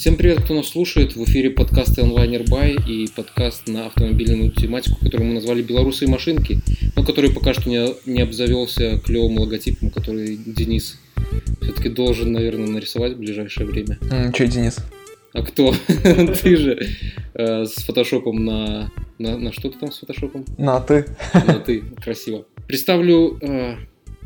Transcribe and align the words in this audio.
Всем 0.00 0.16
привет, 0.16 0.40
кто 0.42 0.54
нас 0.54 0.68
слушает. 0.68 1.14
В 1.14 1.22
эфире 1.24 1.50
подкаст 1.50 1.98
Onliner 1.98 2.48
Buy 2.48 2.88
и 2.88 3.06
подкаст 3.14 3.68
на 3.68 3.84
автомобильную 3.84 4.50
тематику, 4.50 4.96
который 4.98 5.26
мы 5.26 5.34
назвали 5.34 5.60
«Белорусы 5.60 6.06
и 6.06 6.08
машинки», 6.08 6.62
но 6.96 7.04
который 7.04 7.30
пока 7.30 7.52
что 7.52 7.68
не, 7.68 7.86
не 8.06 8.22
обзавелся 8.22 8.98
клевым 9.04 9.36
логотипом, 9.38 9.90
который 9.90 10.38
Денис 10.38 10.98
все-таки 11.60 11.90
должен, 11.90 12.32
наверное, 12.32 12.68
нарисовать 12.68 13.12
в 13.12 13.18
ближайшее 13.18 13.66
время. 13.66 13.98
Mm, 14.00 14.32
Че, 14.32 14.46
Денис? 14.46 14.78
А 15.34 15.42
кто? 15.42 15.74
ты 16.42 16.56
же 16.56 16.78
э, 17.34 17.66
с 17.66 17.74
фотошопом 17.82 18.42
на... 18.42 18.90
на... 19.18 19.36
На 19.36 19.52
что 19.52 19.68
ты 19.68 19.78
там 19.78 19.92
с 19.92 19.98
фотошопом? 19.98 20.46
На 20.56 20.80
ты. 20.80 21.04
На 21.34 21.58
ты. 21.58 21.82
Красиво. 22.02 22.46
Представлю 22.66 23.36
э, 23.42 23.74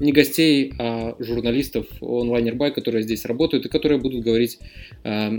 не 0.01 0.13
гостей, 0.13 0.73
а 0.79 1.17
журналистов 1.19 1.87
онлайнер 2.01 2.55
бай, 2.55 2.73
которые 2.73 3.03
здесь 3.03 3.25
работают 3.25 3.67
и 3.67 3.69
которые 3.69 4.01
будут 4.01 4.23
говорить 4.25 4.59
э, 5.05 5.31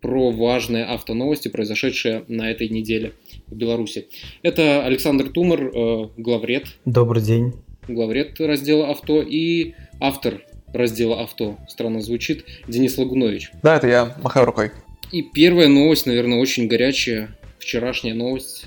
про 0.00 0.30
важные 0.30 0.84
автоновости, 0.84 1.48
произошедшие 1.48 2.24
на 2.28 2.50
этой 2.50 2.68
неделе 2.68 3.12
в 3.46 3.54
Беларуси. 3.54 4.06
Это 4.42 4.84
Александр 4.84 5.28
Тумар, 5.30 5.62
э, 5.62 6.08
главред. 6.16 6.66
Добрый 6.84 7.22
день. 7.22 7.54
Главред 7.88 8.40
раздела 8.40 8.90
авто 8.90 9.22
и 9.22 9.74
автор 10.00 10.42
раздела 10.72 11.22
авто. 11.22 11.56
Странно 11.68 12.00
звучит. 12.00 12.44
Денис 12.68 12.96
Лагунович. 12.98 13.50
Да, 13.62 13.76
это 13.76 13.88
я. 13.88 14.16
Махаю 14.22 14.46
рукой. 14.46 14.70
И 15.12 15.22
первая 15.22 15.68
новость, 15.68 16.06
наверное, 16.06 16.38
очень 16.38 16.66
горячая. 16.66 17.36
Вчерашняя 17.58 18.14
новость. 18.14 18.66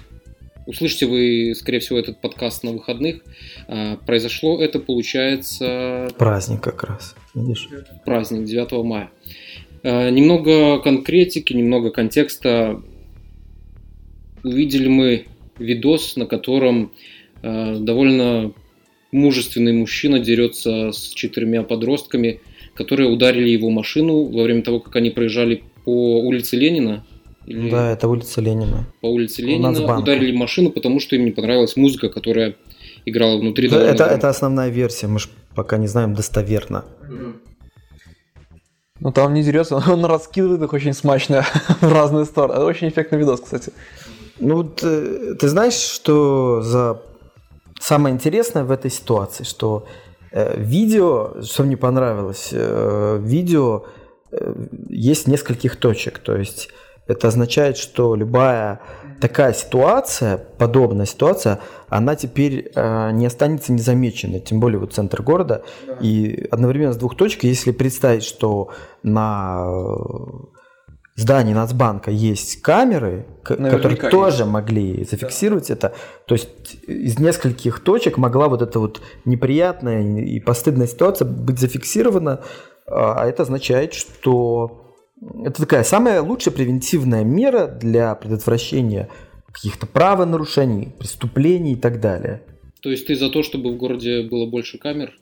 Услышите 0.70 1.08
вы, 1.08 1.56
скорее 1.56 1.80
всего, 1.80 1.98
этот 1.98 2.22
подкаст 2.22 2.64
на 2.64 2.72
выходных. 2.74 3.24
А, 3.68 3.98
произошло 4.06 4.62
это, 4.62 4.78
получается... 4.80 6.10
Праздник 6.16 6.62
как 6.62 6.84
раз, 6.84 7.16
видишь? 7.34 7.68
Праздник 8.06 8.46
9 8.46 8.84
мая. 8.86 9.10
А, 9.82 10.12
немного 10.12 10.78
конкретики, 10.78 11.54
немного 11.54 11.90
контекста. 11.90 12.84
Увидели 14.44 14.88
мы 14.88 15.26
видос, 15.58 16.16
на 16.18 16.28
котором 16.28 16.92
а, 17.42 17.80
довольно 17.80 18.54
мужественный 19.12 19.74
мужчина 19.74 20.20
дерется 20.20 20.92
с 20.92 21.10
четырьмя 21.16 21.64
подростками, 21.64 22.42
которые 22.76 23.10
ударили 23.10 23.50
его 23.50 23.72
машину 23.72 24.26
во 24.26 24.44
время 24.44 24.62
того, 24.62 24.82
как 24.82 24.96
они 24.98 25.10
проезжали 25.10 25.64
по 25.84 26.20
улице 26.20 26.58
Ленина. 26.58 27.04
Или 27.46 27.70
да, 27.70 27.92
это 27.92 28.08
улица 28.08 28.42
Ленина. 28.42 28.86
По 29.02 29.08
улице 29.08 29.42
Ленина 29.42 29.98
ударили 29.98 30.36
машину, 30.36 30.72
потому 30.72 31.00
что 31.00 31.16
им 31.16 31.26
не 31.26 31.32
понравилась 31.32 31.76
музыка, 31.76 32.10
которая 32.10 32.56
играла 33.06 33.38
внутри 33.40 33.70
да, 33.70 33.82
это, 33.82 34.06
это 34.06 34.30
основная 34.30 34.70
версия, 34.70 35.08
мы 35.08 35.20
же 35.20 35.30
пока 35.56 35.78
не 35.78 35.88
знаем 35.88 36.14
достоверно. 36.14 36.86
Ну 39.00 39.12
там 39.12 39.34
не 39.34 39.44
дерется, 39.44 39.76
он 39.88 40.06
раскидывает 40.06 40.62
их 40.62 40.74
очень 40.74 40.94
смачно 40.94 41.46
в 41.82 41.92
разные 41.92 42.26
стороны. 42.26 42.54
Это 42.54 42.66
очень 42.66 42.90
эффектный 42.90 43.20
видос, 43.20 43.42
кстати. 43.42 43.72
Ну, 44.40 44.64
ты, 44.64 45.36
ты 45.36 45.48
знаешь, 45.50 45.74
что 45.74 46.62
за 46.62 47.02
самое 47.80 48.14
интересное 48.14 48.64
в 48.64 48.72
этой 48.72 48.90
ситуации, 48.90 49.44
что 49.44 49.86
э, 50.32 50.58
видео, 50.58 51.42
что 51.44 51.64
мне 51.64 51.76
понравилось, 51.76 52.50
э, 52.52 53.20
видео 53.22 53.86
э, 54.32 54.54
есть 54.90 55.28
нескольких 55.28 55.76
точек. 55.76 56.20
То 56.20 56.38
есть 56.38 56.70
это 57.10 57.28
означает, 57.28 57.76
что 57.78 58.16
любая 58.16 58.82
такая 59.20 59.54
ситуация, 59.54 60.38
подобная 60.38 61.08
ситуация, 61.08 61.60
она 61.90 62.16
теперь 62.16 62.72
э, 62.74 63.12
не 63.12 63.26
останется 63.26 63.74
незамеченной, 63.74 64.40
тем 64.40 64.60
более 64.60 64.80
вот 64.80 64.94
центр 64.94 65.24
города. 65.24 65.64
Да. 65.88 65.98
И 66.02 66.48
одновременно 66.52 66.94
с 66.94 66.98
двух 66.98 67.18
точек, 67.18 67.44
если 67.44 67.72
представить, 67.72 68.24
что 68.24 68.70
на 69.02 69.66
здании 71.16 71.54
Нацбанка 71.54 72.12
есть 72.12 72.62
камеры, 72.62 73.26
Наверняка 73.50 73.78
которые 73.78 73.98
есть. 73.98 74.12
тоже 74.12 74.46
могли 74.46 75.04
зафиксировать 75.04 75.68
да. 75.70 75.74
это. 75.74 75.94
То 76.28 76.36
есть 76.36 76.76
из 76.88 77.18
нескольких 77.18 77.80
точек 77.80 78.18
могла 78.18 78.48
вот 78.48 78.62
эта 78.62 78.80
вот 78.80 79.02
неприятная 79.26 80.22
и 80.22 80.40
постыдная 80.40 80.88
ситуация 80.88 81.26
быть 81.26 81.60
зафиксирована, 81.60 82.42
а 82.86 83.28
это 83.28 83.44
означает, 83.44 83.96
что 83.96 84.89
это 85.22 85.62
такая 85.62 85.84
самая 85.84 86.22
лучшая 86.22 86.54
превентивная 86.54 87.24
мера 87.24 87.68
для 87.68 88.16
предотвращения 88.16 89.10
каких-то 89.52 89.88
правонарушений, 89.88 90.94
преступлений 90.98 91.74
и 91.74 91.76
так 91.76 92.00
далее. 92.00 92.44
То 92.82 92.90
есть 92.90 93.08
ты 93.08 93.16
за 93.16 93.30
то, 93.30 93.44
чтобы 93.44 93.74
в 93.74 93.78
городе 93.78 94.24
было 94.24 94.46
больше 94.46 94.78
камер? 94.78 95.18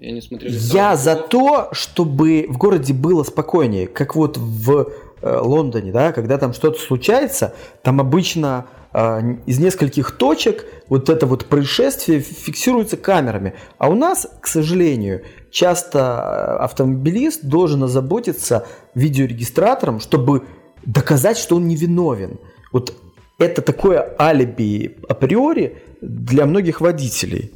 Я 0.00 0.12
не 0.12 0.20
смотрел. 0.20 0.52
Я 0.52 0.96
за 0.96 1.16
то, 1.16 1.68
чтобы 1.72 2.46
в 2.48 2.58
городе 2.58 2.92
было 2.92 3.22
спокойнее, 3.22 3.86
как 3.86 4.14
вот 4.14 4.36
в 4.36 4.92
Э, 5.20 5.40
Лондоне, 5.42 5.90
да, 5.90 6.12
когда 6.12 6.38
там 6.38 6.52
что-то 6.52 6.78
случается, 6.78 7.52
там 7.82 8.00
обычно 8.00 8.66
из 8.94 9.58
нескольких 9.58 10.12
точек 10.12 10.64
вот 10.88 11.10
это 11.10 11.26
вот 11.26 11.44
происшествие 11.44 12.20
фиксируется 12.20 12.96
камерами. 12.96 13.54
А 13.76 13.90
у 13.90 13.94
нас, 13.94 14.26
к 14.40 14.46
сожалению, 14.46 15.24
часто 15.50 15.98
э, 15.98 16.64
автомобилист 16.64 17.44
должен 17.44 17.82
озаботиться 17.82 18.66
видеорегистратором, 18.94 20.00
чтобы 20.00 20.46
доказать, 20.84 21.36
что 21.36 21.56
он 21.56 21.68
невиновен. 21.68 22.38
Вот 22.72 22.94
это 23.38 23.62
такое 23.62 24.14
алиби 24.18 24.96
априори 25.08 25.82
для 26.00 26.46
многих 26.46 26.80
водителей. 26.80 27.52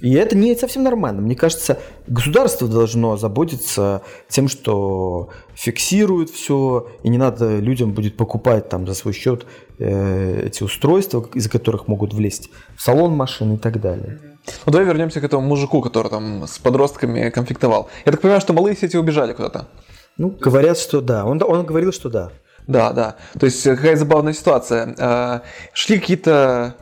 И 0.00 0.14
это 0.14 0.36
не 0.36 0.56
совсем 0.56 0.82
нормально. 0.82 1.20
Мне 1.20 1.36
кажется, 1.36 1.78
государство 2.06 2.66
должно 2.66 3.16
заботиться 3.16 4.02
тем, 4.28 4.48
что 4.48 5.28
фиксирует 5.54 6.30
все, 6.30 6.88
и 7.02 7.08
не 7.10 7.18
надо 7.18 7.58
людям 7.58 7.92
будет 7.92 8.16
покупать 8.16 8.68
там 8.68 8.86
за 8.86 8.94
свой 8.94 9.12
счет 9.12 9.46
э, 9.78 10.46
эти 10.46 10.62
устройства, 10.62 11.28
из-за 11.34 11.50
которых 11.50 11.86
могут 11.86 12.14
влезть 12.14 12.50
в 12.76 12.82
салон 12.82 13.14
машины 13.14 13.54
и 13.54 13.58
так 13.58 13.80
далее. 13.80 14.18
Ну 14.64 14.72
давай 14.72 14.86
вернемся 14.86 15.20
к 15.20 15.24
этому 15.24 15.46
мужику, 15.46 15.82
который 15.82 16.08
там 16.08 16.46
с 16.46 16.58
подростками 16.58 17.28
конфликтовал. 17.28 17.90
Я 18.06 18.12
так 18.12 18.22
понимаю, 18.22 18.40
что 18.40 18.54
малые 18.54 18.76
сети 18.76 18.96
убежали 18.96 19.34
куда-то. 19.34 19.68
Ну, 20.16 20.30
говорят, 20.30 20.78
что 20.78 21.00
да. 21.00 21.26
Он, 21.26 21.42
он 21.42 21.64
говорил, 21.64 21.92
что 21.92 22.08
да. 22.08 22.30
Да, 22.66 22.92
да. 22.92 23.16
То 23.38 23.46
есть 23.46 23.62
какая 23.62 23.96
забавная 23.96 24.32
ситуация. 24.32 24.94
Э, 24.98 25.40
шли 25.74 25.98
какие-то 25.98 26.76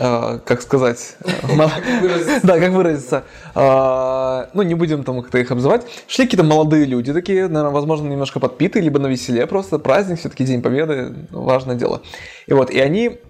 как 0.00 0.62
сказать, 0.62 1.16
да, 2.42 2.58
как 2.58 2.72
выразиться, 2.72 3.24
а, 3.54 4.48
ну 4.54 4.62
не 4.62 4.74
будем 4.74 5.04
там 5.04 5.20
как-то 5.20 5.36
их 5.36 5.50
обзывать, 5.50 5.86
шли 6.08 6.24
какие-то 6.24 6.44
молодые 6.44 6.86
люди 6.86 7.12
такие, 7.12 7.48
наверное, 7.48 7.70
возможно, 7.70 8.08
немножко 8.08 8.40
подпитые, 8.40 8.82
либо 8.82 8.98
на 8.98 9.08
веселе 9.08 9.46
просто, 9.46 9.78
праздник, 9.78 10.18
все-таки 10.18 10.44
День 10.44 10.62
Победы, 10.62 11.14
важное 11.30 11.76
дело. 11.76 12.00
И 12.46 12.54
вот, 12.54 12.70
и 12.70 12.80
они 12.80 13.20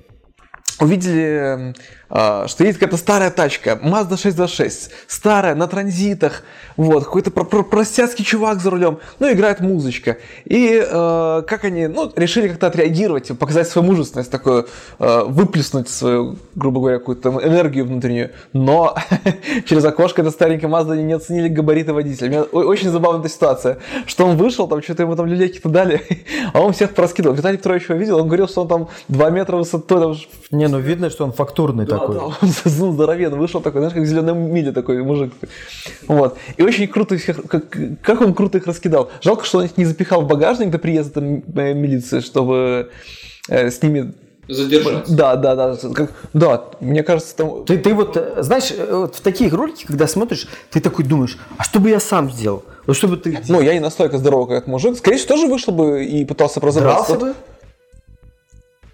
увидели, 0.81 1.39
а, 1.43 1.73
что 2.11 2.65
есть 2.65 2.79
какая-то 2.79 2.97
старая 2.97 3.31
тачка, 3.31 3.79
Mazda 3.83 4.17
626, 4.17 4.91
старая, 5.07 5.55
на 5.55 5.67
транзитах, 5.67 6.43
вот, 6.77 7.05
какой-то 7.05 7.31
про 7.31 7.45
про 7.45 7.63
простяцкий 7.63 8.25
чувак 8.25 8.61
за 8.61 8.71
рулем, 8.71 8.99
ну, 9.19 9.31
играет 9.31 9.61
музычка. 9.61 10.19
И 10.45 10.83
э, 10.83 11.43
как 11.47 11.65
они, 11.65 11.87
ну, 11.87 12.11
решили 12.17 12.49
как-то 12.49 12.69
отреагировать, 12.69 13.37
показать 13.39 13.69
свою 13.69 13.87
мужественность, 13.87 14.31
такую, 14.31 14.67
э, 14.99 15.23
выплеснуть 15.25 15.89
свою, 15.89 16.37
грубо 16.55 16.81
говоря, 16.81 16.99
какую-то 16.99 17.31
энергию 17.31 17.85
внутреннюю. 17.85 18.31
Но 18.53 18.97
через 19.67 19.85
окошко 19.85 20.23
эта 20.23 20.31
старенькая 20.31 20.71
Mazda 20.71 20.97
не 20.97 21.13
оценили 21.13 21.49
габариты 21.49 21.93
водителя. 21.93 22.29
Меня 22.29 22.43
очень 22.43 22.91
забавная 22.91 23.21
эта 23.21 23.29
ситуация, 23.29 23.79
что 24.07 24.27
он 24.27 24.37
вышел, 24.37 24.67
там 24.67 24.83
что-то 24.83 25.03
ему 25.03 25.17
там 25.17 25.27
людей 25.27 25.49
какие-то 25.49 25.69
дали, 25.69 26.03
а 26.53 26.61
он 26.61 26.73
всех 26.73 26.95
проскидывал. 26.95 27.37
Виталий 27.37 27.59
Петрович 27.59 27.89
его 27.89 27.99
видел, 27.99 28.19
он 28.19 28.27
говорил, 28.27 28.49
что 28.49 28.63
он 28.63 28.69
там 28.69 28.89
2 29.09 29.31
метра 29.31 29.57
высотой. 29.57 30.01
Там... 30.01 30.17
Не, 30.51 30.69
ну 30.69 30.79
видно, 30.79 31.11
что 31.11 31.25
он 31.25 31.33
фактурный 31.33 31.87
такой. 32.01 32.15
Да, 32.17 32.25
он 32.25 32.35
ну, 32.79 32.93
здоровенный, 32.93 33.39
вышел 33.39 33.61
такой, 33.61 33.81
знаешь, 33.81 33.95
как 33.95 34.03
в 34.03 34.07
зеленом 34.07 34.53
миле 34.53 34.73
такой 34.73 35.03
мужик. 35.03 35.33
Вот. 36.07 36.37
И 36.57 36.63
очень 36.63 36.89
круто 36.89 37.15
их, 37.15 37.25
как, 37.49 37.77
как 38.03 38.21
он 38.21 38.35
круто 38.35 38.59
их 38.59 38.67
раскидал. 38.67 39.11
Жалко, 39.23 39.45
что 39.45 39.59
он 39.59 39.65
их 39.65 39.77
не 39.77 39.85
запихал 39.85 40.23
в 40.23 40.27
багажник 40.27 40.71
до 40.71 40.79
приезда 40.79 41.21
э, 41.21 41.75
милиции, 41.75 42.21
чтобы 42.21 42.91
э, 43.49 43.71
с 43.71 43.83
ними 43.83 44.13
задержаться. 44.51 45.15
Да, 45.15 45.37
да, 45.37 45.55
да. 45.55 45.77
Как, 45.95 46.13
да, 46.33 46.65
мне 46.81 47.03
кажется, 47.03 47.37
там... 47.37 47.65
Ты, 47.65 47.79
ты 47.79 47.95
вот, 47.95 48.17
э, 48.17 48.43
знаешь, 48.43 48.73
э, 48.77 48.89
вот 48.91 49.15
в 49.15 49.21
таких 49.21 49.53
ролики, 49.53 49.87
когда 49.87 50.07
смотришь, 50.07 50.49
ты 50.71 50.81
такой 50.81 51.05
думаешь, 51.05 51.39
а 51.57 51.65
что 51.65 51.81
бы 51.81 51.91
я 51.91 52.01
сам 52.01 52.31
сделал? 52.31 52.65
Вот 52.87 52.97
что 52.97 53.09
бы 53.09 53.17
ты... 53.17 53.41
Ну, 53.49 53.61
я 53.61 53.75
не 53.75 53.81
настолько 53.81 54.19
здоровый, 54.19 54.49
как 54.49 54.57
этот 54.59 54.69
мужик. 54.69 54.97
Скорее 54.97 55.19
всего, 55.19 55.35
тоже 55.35 55.47
вышел 55.47 55.73
бы 55.73 56.05
и 56.05 56.25
пытался 56.25 56.61
разобраться. 56.61 57.17
Дрался 57.17 57.27
бы? 57.27 57.35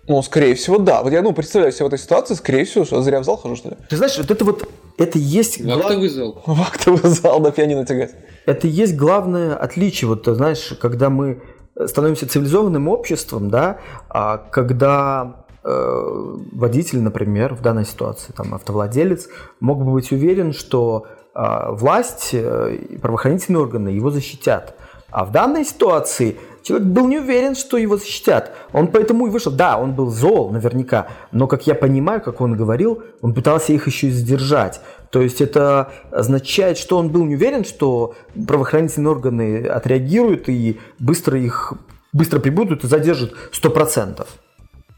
Ну, 0.08 0.22
скорее 0.22 0.54
всего, 0.54 0.78
да. 0.78 1.02
Вот 1.02 1.12
я, 1.12 1.22
ну, 1.22 1.32
представляю 1.32 1.72
себе 1.72 1.86
в 1.86 1.88
этой 1.88 1.98
ситуации, 1.98 2.34
скорее 2.34 2.64
всего, 2.64 2.84
что 2.84 3.02
зря 3.02 3.20
в 3.20 3.24
зал 3.24 3.36
хожу, 3.36 3.56
что 3.56 3.70
ли. 3.70 3.76
Ты 3.88 3.96
знаешь, 3.96 4.16
вот 4.16 4.30
это 4.30 4.44
вот, 4.44 4.68
это 4.98 5.18
есть... 5.18 5.60
В 5.60 5.70
актовый 5.70 6.08
зал. 6.08 6.42
В 6.46 6.60
актовый 6.60 7.10
зал 7.10 7.40
на 7.40 7.50
пианино 7.50 7.84
тягать. 7.84 8.14
Это 8.46 8.68
есть 8.68 8.96
главное 8.96 9.56
отличие, 9.56 10.08
вот, 10.08 10.22
ты 10.22 10.34
знаешь, 10.34 10.74
когда 10.80 11.10
мы 11.10 11.42
становимся 11.84 12.28
цивилизованным 12.28 12.88
обществом, 12.88 13.50
да, 13.50 13.78
а 14.08 14.38
когда 14.38 15.44
э, 15.62 16.34
водитель, 16.52 17.00
например, 17.00 17.54
в 17.54 17.60
данной 17.60 17.84
ситуации, 17.84 18.32
там, 18.32 18.54
автовладелец, 18.54 19.28
мог 19.60 19.84
бы 19.84 19.92
быть 19.92 20.12
уверен, 20.12 20.52
что 20.52 21.06
э, 21.34 21.72
власть, 21.72 22.30
э, 22.32 22.78
правоохранительные 23.02 23.60
органы 23.60 23.88
его 23.88 24.10
защитят. 24.10 24.76
А 25.10 25.24
в 25.24 25.32
данной 25.32 25.64
ситуации 25.64 26.36
человек 26.66 26.88
был 26.88 27.06
не 27.06 27.18
уверен, 27.18 27.54
что 27.54 27.76
его 27.76 27.96
защитят. 27.96 28.52
Он 28.72 28.88
поэтому 28.88 29.26
и 29.26 29.30
вышел. 29.30 29.52
Да, 29.52 29.78
он 29.78 29.94
был 29.94 30.10
зол 30.10 30.50
наверняка, 30.50 31.06
но, 31.30 31.46
как 31.46 31.66
я 31.66 31.74
понимаю, 31.74 32.20
как 32.20 32.40
он 32.40 32.56
говорил, 32.56 33.04
он 33.20 33.34
пытался 33.34 33.72
их 33.72 33.86
еще 33.86 34.08
и 34.08 34.10
сдержать. 34.10 34.80
То 35.10 35.22
есть 35.22 35.40
это 35.40 35.92
означает, 36.10 36.76
что 36.76 36.98
он 36.98 37.10
был 37.10 37.24
не 37.24 37.36
уверен, 37.36 37.64
что 37.64 38.14
правоохранительные 38.48 39.10
органы 39.10 39.66
отреагируют 39.66 40.48
и 40.48 40.80
быстро 40.98 41.38
их 41.38 41.74
быстро 42.12 42.40
прибудут 42.40 42.82
и 42.82 42.88
задержат 42.88 43.32
100%. 43.52 44.26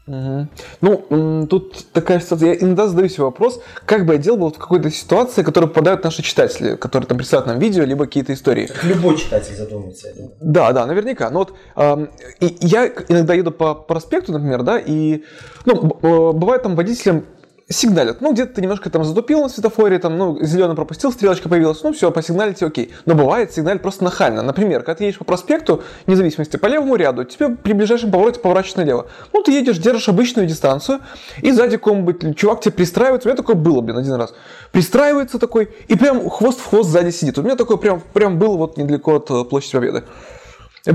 Угу. 0.09 0.47
Ну, 0.81 1.47
тут 1.47 1.85
такая 1.93 2.19
ситуация. 2.19 2.53
Я 2.53 2.55
иногда 2.55 2.87
задаю 2.87 3.09
себе 3.09 3.23
вопрос, 3.25 3.61
как 3.85 4.07
бы 4.07 4.13
я 4.13 4.19
делал 4.19 4.51
в 4.51 4.57
какой-то 4.57 4.89
ситуации, 4.89 5.43
которую 5.43 5.69
попадают 5.69 6.03
наши 6.03 6.23
читатели, 6.23 6.75
которые 6.75 7.07
там 7.07 7.17
присылают 7.17 7.45
нам 7.47 7.59
видео, 7.59 7.83
либо 7.83 8.05
какие-то 8.05 8.33
истории. 8.33 8.65
Как 8.65 8.83
любой 8.83 9.17
читатель 9.17 9.55
задумается, 9.55 10.07
я 10.07 10.13
думаю. 10.15 10.33
Да, 10.41 10.71
да, 10.73 10.85
наверняка. 10.87 11.29
Но 11.29 11.39
вот 11.39 11.53
э, 11.75 12.07
я 12.39 12.87
иногда 13.07 13.35
еду 13.35 13.51
по 13.51 13.75
проспекту, 13.75 14.31
например, 14.31 14.63
да, 14.63 14.79
и 14.79 15.23
ну, 15.65 15.97
э, 16.01 16.31
бывает 16.33 16.63
там 16.63 16.75
водителям 16.75 17.25
сигналят. 17.69 18.19
Ну, 18.19 18.33
где-то 18.33 18.55
ты 18.55 18.61
немножко 18.61 18.89
там 18.89 19.05
затупил 19.05 19.43
на 19.43 19.49
светофоре, 19.49 19.99
там, 19.99 20.17
ну, 20.17 20.37
зеленый 20.41 20.75
пропустил, 20.75 21.11
стрелочка 21.11 21.49
появилась, 21.49 21.81
ну, 21.83 21.93
все, 21.93 22.11
посигналите, 22.11 22.65
окей. 22.65 22.91
Но 23.05 23.13
бывает 23.13 23.53
сигналь 23.53 23.77
просто 23.77 24.03
нахально. 24.03 24.41
Например, 24.41 24.79
когда 24.79 24.95
ты 24.95 25.03
едешь 25.05 25.19
по 25.19 25.23
проспекту, 25.23 25.83
независимости, 26.07 26.57
по 26.57 26.65
левому 26.65 26.95
ряду, 26.95 27.25
тебе 27.25 27.49
при 27.49 27.73
ближайшем 27.73 28.11
повороте 28.11 28.39
поворачивать 28.39 28.77
налево. 28.77 29.07
Ну, 29.33 29.43
ты 29.43 29.51
едешь, 29.51 29.77
держишь 29.77 30.09
обычную 30.09 30.47
дистанцию, 30.47 30.99
и 31.41 31.51
сзади 31.51 31.77
какой-нибудь 31.77 32.35
чувак 32.35 32.61
тебе 32.61 32.73
пристраивается. 32.73 33.27
У 33.27 33.31
меня 33.31 33.37
такое 33.37 33.55
было, 33.55 33.81
блин, 33.81 33.97
один 33.97 34.13
раз. 34.13 34.33
Пристраивается 34.71 35.37
такой, 35.37 35.69
и 35.87 35.95
прям 35.95 36.27
хвост 36.27 36.59
в 36.59 36.67
хвост 36.67 36.89
сзади 36.89 37.11
сидит. 37.11 37.37
У 37.37 37.43
меня 37.43 37.55
такое 37.55 37.77
прям, 37.77 38.01
прям 38.13 38.39
было 38.39 38.57
вот 38.57 38.77
недалеко 38.77 39.15
от 39.17 39.29
э, 39.29 39.43
площади 39.43 39.73
Победы. 39.73 40.03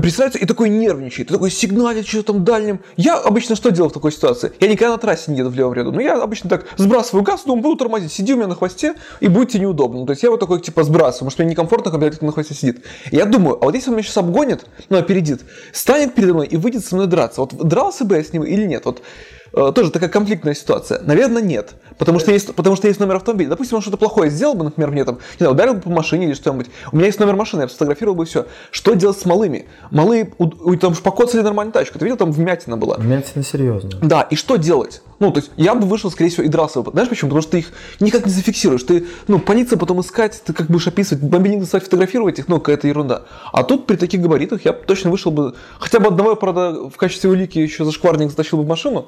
Представляете, 0.01 0.39
и 0.39 0.45
такой 0.45 0.69
нервничает, 0.69 1.29
и 1.29 1.33
такой 1.33 1.49
сигналит 1.49 2.07
что-то 2.07 2.33
там 2.33 2.43
дальним. 2.43 2.79
Я 2.97 3.17
обычно 3.17 3.55
что 3.55 3.71
делал 3.71 3.89
в 3.89 3.93
такой 3.93 4.11
ситуации? 4.11 4.51
Я 4.59 4.67
никогда 4.67 4.93
на 4.93 4.97
трассе 4.97 5.31
не 5.31 5.39
еду 5.39 5.49
в 5.49 5.55
левом 5.55 5.73
ряду, 5.73 5.91
но 5.91 6.01
я 6.01 6.21
обычно 6.21 6.49
так 6.49 6.65
сбрасываю 6.77 7.23
газ, 7.23 7.43
думаю, 7.45 7.63
буду 7.63 7.77
тормозить, 7.77 8.11
сиди 8.11 8.33
у 8.33 8.37
меня 8.37 8.47
на 8.47 8.55
хвосте, 8.55 8.95
и 9.21 9.27
будет 9.27 9.49
тебе 9.49 9.61
неудобно. 9.61 10.05
То 10.05 10.11
есть 10.11 10.23
я 10.23 10.31
вот 10.31 10.39
такой 10.39 10.59
типа 10.59 10.83
сбрасываю, 10.83 11.13
потому 11.13 11.31
что 11.31 11.43
мне 11.43 11.51
некомфортно, 11.51 11.91
когда 11.91 12.09
кто-то 12.09 12.25
на 12.25 12.31
хвосте 12.31 12.53
сидит. 12.53 12.83
И 13.11 13.15
я 13.15 13.25
думаю, 13.25 13.57
а 13.61 13.65
вот 13.65 13.75
если 13.75 13.89
он 13.89 13.95
меня 13.95 14.03
сейчас 14.03 14.17
обгонит, 14.17 14.65
ну 14.89 14.97
опередит, 14.97 15.41
станет 15.71 16.13
передо 16.13 16.33
мной 16.33 16.47
и 16.47 16.57
выйдет 16.57 16.85
со 16.85 16.95
мной 16.95 17.07
драться, 17.07 17.41
вот 17.41 17.55
дрался 17.55 18.05
бы 18.05 18.15
я 18.15 18.23
с 18.23 18.33
ним 18.33 18.43
или 18.43 18.65
нет? 18.65 18.85
Вот 18.85 19.01
Э, 19.01 19.34
тоже 19.55 19.91
такая 19.91 20.09
конфликтная 20.09 20.53
ситуация? 20.53 21.01
Наверное, 21.01 21.41
нет. 21.41 21.75
Потому 21.97 22.19
что, 22.19 22.31
есть, 22.31 22.53
потому 22.53 22.75
что 22.75 22.87
есть 22.87 22.99
номер 22.99 23.15
автомобиля. 23.15 23.49
Допустим, 23.49 23.77
он 23.77 23.81
что-то 23.81 23.97
плохое 23.97 24.29
сделал 24.29 24.53
бы, 24.53 24.65
например, 24.65 24.91
мне 24.91 25.05
там, 25.05 25.15
не 25.15 25.37
знаю, 25.37 25.53
ударил 25.53 25.75
бы 25.75 25.81
по 25.81 25.89
машине 25.89 26.25
или 26.25 26.33
что-нибудь. 26.33 26.67
У 26.91 26.97
меня 26.97 27.05
есть 27.05 27.19
номер 27.19 27.35
машины, 27.35 27.61
я 27.61 27.67
сфотографировал 27.69 28.15
бы 28.15 28.25
все. 28.25 28.47
Что 28.71 28.93
делать 28.95 29.17
с 29.17 29.25
малыми? 29.25 29.67
Малые, 29.91 30.33
у, 30.37 30.45
у, 30.45 30.75
там 30.75 30.93
же 30.93 31.01
покоцали 31.01 31.41
нормальную 31.41 31.73
тачку. 31.73 31.97
Ты 31.97 32.05
видел, 32.05 32.17
там 32.17 32.31
вмятина 32.31 32.75
была. 32.75 32.97
Вмятина 32.97 33.43
серьезно. 33.43 33.91
Да, 34.01 34.23
и 34.23 34.35
что 34.35 34.57
делать? 34.57 35.01
Ну, 35.19 35.31
то 35.31 35.39
есть 35.39 35.51
я 35.55 35.73
бы 35.73 35.87
вышел, 35.87 36.11
скорее 36.11 36.29
всего, 36.29 36.43
и 36.43 36.49
дрался 36.49 36.81
бы. 36.81 36.91
Знаешь 36.91 37.07
почему? 37.07 37.29
Потому 37.29 37.41
что 37.41 37.51
ты 37.51 37.59
их 37.59 37.71
никак 38.01 38.25
не 38.25 38.31
зафиксируешь. 38.31 38.83
Ты, 38.83 39.07
ну, 39.27 39.39
пониться 39.39 39.77
потом 39.77 40.01
искать, 40.01 40.41
ты 40.45 40.51
как 40.51 40.67
будешь 40.67 40.87
описывать, 40.87 41.23
мобильник 41.23 41.61
доставать, 41.61 41.85
фотографировать 41.85 42.39
их, 42.39 42.49
ну, 42.49 42.59
какая-то 42.59 42.87
ерунда. 42.87 43.23
А 43.53 43.63
тут 43.63 43.87
при 43.87 43.95
таких 43.95 44.21
габаритах 44.21 44.65
я 44.65 44.73
точно 44.73 45.11
вышел 45.11 45.31
бы, 45.31 45.55
хотя 45.79 45.99
бы 45.99 46.07
одного, 46.07 46.35
правда, 46.35 46.89
в 46.89 46.97
качестве 46.97 47.29
улики 47.29 47.59
еще 47.59 47.85
зашкварник 47.85 48.29
затащил 48.29 48.57
бы 48.57 48.63
в 48.65 48.67
машину, 48.67 49.07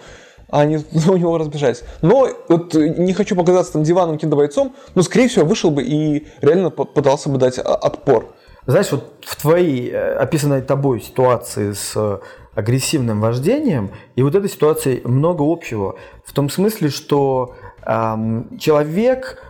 а 0.49 0.61
они 0.61 0.77
у 1.09 1.17
него 1.17 1.37
разбежались. 1.37 1.83
Но 2.01 2.29
вот 2.47 2.73
не 2.73 3.13
хочу 3.13 3.35
показаться 3.35 3.73
там 3.73 3.83
диваном 3.83 4.15
каким-то 4.15 4.35
бойцом, 4.35 4.75
но, 4.95 5.01
скорее 5.01 5.27
всего, 5.27 5.45
вышел 5.45 5.71
бы 5.71 5.83
и 5.83 6.27
реально 6.41 6.69
пытался 6.69 7.29
бы 7.29 7.37
дать 7.37 7.57
отпор. 7.59 8.33
Знаешь, 8.65 8.91
вот 8.91 9.13
в 9.25 9.41
твоей 9.41 9.89
э, 9.89 10.15
описанной 10.15 10.61
тобой 10.61 10.99
ситуации 10.99 11.71
с 11.71 11.93
э, 11.95 12.19
агрессивным 12.53 13.21
вождением 13.21 13.91
и 14.15 14.23
вот 14.23 14.35
этой 14.35 14.49
ситуации 14.49 15.01
много 15.05 15.43
общего. 15.43 15.95
В 16.25 16.33
том 16.33 16.49
смысле, 16.49 16.89
что 16.89 17.55
эм, 17.85 18.57
человек 18.57 19.41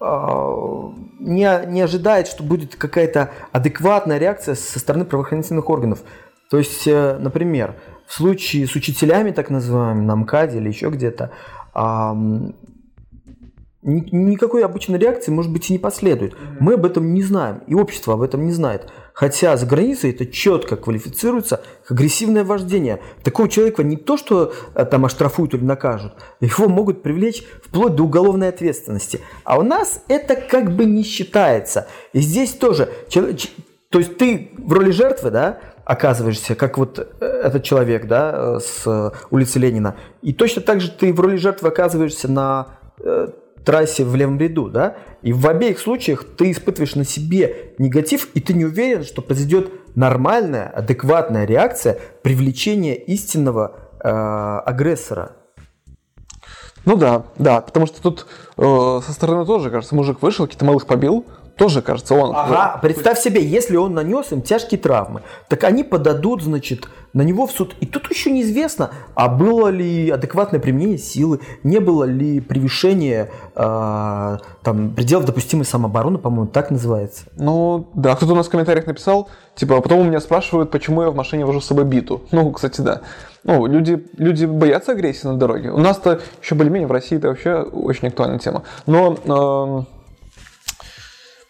э, 0.00 0.06
не, 1.20 1.66
не 1.66 1.82
ожидает, 1.82 2.28
что 2.28 2.44
будет 2.44 2.76
какая-то 2.76 3.30
адекватная 3.52 4.18
реакция 4.18 4.54
со 4.54 4.78
стороны 4.78 5.04
правоохранительных 5.04 5.68
органов. 5.68 5.98
То 6.48 6.58
есть, 6.58 6.86
э, 6.86 7.18
например, 7.18 7.74
в 8.06 8.12
случае 8.12 8.66
с 8.66 8.74
учителями, 8.74 9.30
так 9.30 9.50
называемыми, 9.50 10.04
на 10.04 10.16
МКАДе 10.16 10.58
или 10.58 10.68
еще 10.68 10.90
где-то, 10.90 11.30
никакой 13.82 14.64
обычной 14.64 14.98
реакции, 14.98 15.30
может 15.30 15.52
быть, 15.52 15.70
и 15.70 15.72
не 15.72 15.78
последует. 15.78 16.34
Мы 16.58 16.74
об 16.74 16.84
этом 16.84 17.14
не 17.14 17.22
знаем, 17.22 17.62
и 17.68 17.74
общество 17.74 18.14
об 18.14 18.22
этом 18.22 18.44
не 18.44 18.52
знает. 18.52 18.90
Хотя 19.12 19.56
за 19.56 19.64
границей 19.64 20.10
это 20.10 20.26
четко 20.26 20.76
квалифицируется 20.76 21.62
как 21.82 21.92
агрессивное 21.92 22.44
вождение. 22.44 23.00
Такого 23.22 23.48
человека 23.48 23.82
не 23.82 23.96
то, 23.96 24.16
что 24.16 24.52
э, 24.74 24.84
там 24.84 25.06
оштрафуют 25.06 25.54
или 25.54 25.64
накажут, 25.64 26.12
его 26.40 26.68
могут 26.68 27.02
привлечь 27.02 27.44
вплоть 27.64 27.94
до 27.94 28.02
уголовной 28.02 28.48
ответственности. 28.48 29.20
А 29.44 29.58
у 29.58 29.62
нас 29.62 30.02
это 30.08 30.34
как 30.36 30.74
бы 30.74 30.84
не 30.84 31.02
считается. 31.02 31.86
И 32.12 32.20
здесь 32.20 32.52
тоже, 32.52 32.90
то 33.08 33.98
есть 33.98 34.18
ты 34.18 34.50
в 34.58 34.72
роли 34.72 34.90
жертвы, 34.90 35.30
да, 35.30 35.60
оказываешься, 35.86 36.54
как 36.54 36.76
вот 36.76 36.98
э, 36.98 37.24
этот 37.24 37.62
человек, 37.62 38.06
да, 38.06 38.58
с 38.60 39.12
улицы 39.30 39.58
Ленина. 39.58 39.96
И 40.20 40.34
точно 40.34 40.60
так 40.60 40.80
же 40.80 40.90
ты 40.90 41.14
в 41.14 41.20
роли 41.20 41.36
жертвы 41.36 41.68
оказываешься 41.68 42.30
на 42.30 42.66
э, 42.98 43.28
трассе 43.64 44.04
в 44.04 44.14
левом 44.14 44.38
ряду, 44.38 44.68
да, 44.68 44.96
и 45.22 45.32
в 45.32 45.46
обеих 45.46 45.78
случаях 45.78 46.24
ты 46.24 46.50
испытываешь 46.50 46.96
на 46.96 47.04
себе 47.04 47.74
негатив, 47.78 48.28
и 48.34 48.40
ты 48.40 48.52
не 48.52 48.64
уверен, 48.64 49.04
что 49.04 49.22
произойдет 49.22 49.70
нормальная, 49.94 50.68
адекватная 50.68 51.46
реакция 51.46 51.98
привлечения 52.22 52.96
истинного 52.96 53.76
э, 54.00 54.08
агрессора. 54.08 55.32
Ну 56.84 56.96
да, 56.96 57.24
да, 57.36 57.60
потому 57.60 57.86
что 57.86 58.00
тут 58.00 58.26
э, 58.56 59.00
со 59.04 59.12
стороны 59.12 59.44
тоже, 59.46 59.70
кажется, 59.70 59.94
мужик 59.94 60.22
вышел, 60.22 60.46
каких-то 60.46 60.64
малых 60.64 60.86
побил, 60.86 61.26
тоже, 61.56 61.80
кажется, 61.80 62.14
он... 62.14 62.32
Ага, 62.34 62.78
представь 62.82 63.18
себе, 63.18 63.42
если 63.42 63.76
он 63.76 63.94
нанес 63.94 64.30
им 64.30 64.42
тяжкие 64.42 64.78
травмы, 64.78 65.22
так 65.48 65.64
они 65.64 65.84
подадут, 65.84 66.42
значит, 66.42 66.88
на 67.14 67.22
него 67.22 67.46
в 67.46 67.50
суд. 67.50 67.74
И 67.80 67.86
тут 67.86 68.10
еще 68.10 68.30
неизвестно, 68.30 68.90
а 69.14 69.28
было 69.28 69.68
ли 69.68 70.10
адекватное 70.10 70.60
применение 70.60 70.98
силы, 70.98 71.40
не 71.62 71.78
было 71.78 72.04
ли 72.04 72.40
превышение 72.40 73.30
э, 73.54 74.38
там, 74.62 74.90
пределов 74.90 75.24
допустимой 75.24 75.64
самообороны, 75.64 76.18
по-моему, 76.18 76.46
так 76.46 76.70
называется. 76.70 77.24
Ну, 77.36 77.88
да, 77.94 78.14
кто-то 78.16 78.34
у 78.34 78.36
нас 78.36 78.48
в 78.48 78.50
комментариях 78.50 78.86
написал, 78.86 79.30
типа, 79.54 79.78
а 79.78 79.80
потом 79.80 80.00
у 80.00 80.04
меня 80.04 80.20
спрашивают, 80.20 80.70
почему 80.70 81.02
я 81.02 81.10
в 81.10 81.16
машине 81.16 81.46
вожу 81.46 81.62
с 81.62 81.66
собой 81.66 81.84
биту. 81.84 82.22
Ну, 82.36 82.52
кстати, 82.52 82.82
да. 82.82 83.00
Ну, 83.44 83.64
люди, 83.64 84.06
люди 84.18 84.44
боятся 84.44 84.92
агрессии 84.92 85.26
на 85.26 85.38
дороге. 85.38 85.70
У 85.70 85.78
нас-то 85.78 86.20
еще 86.42 86.54
более-менее 86.54 86.86
в 86.86 86.92
России 86.92 87.16
это 87.16 87.28
вообще 87.28 87.62
очень 87.62 88.08
актуальная 88.08 88.38
тема. 88.38 88.64
Но... 88.84 89.86
Э, 89.86 89.95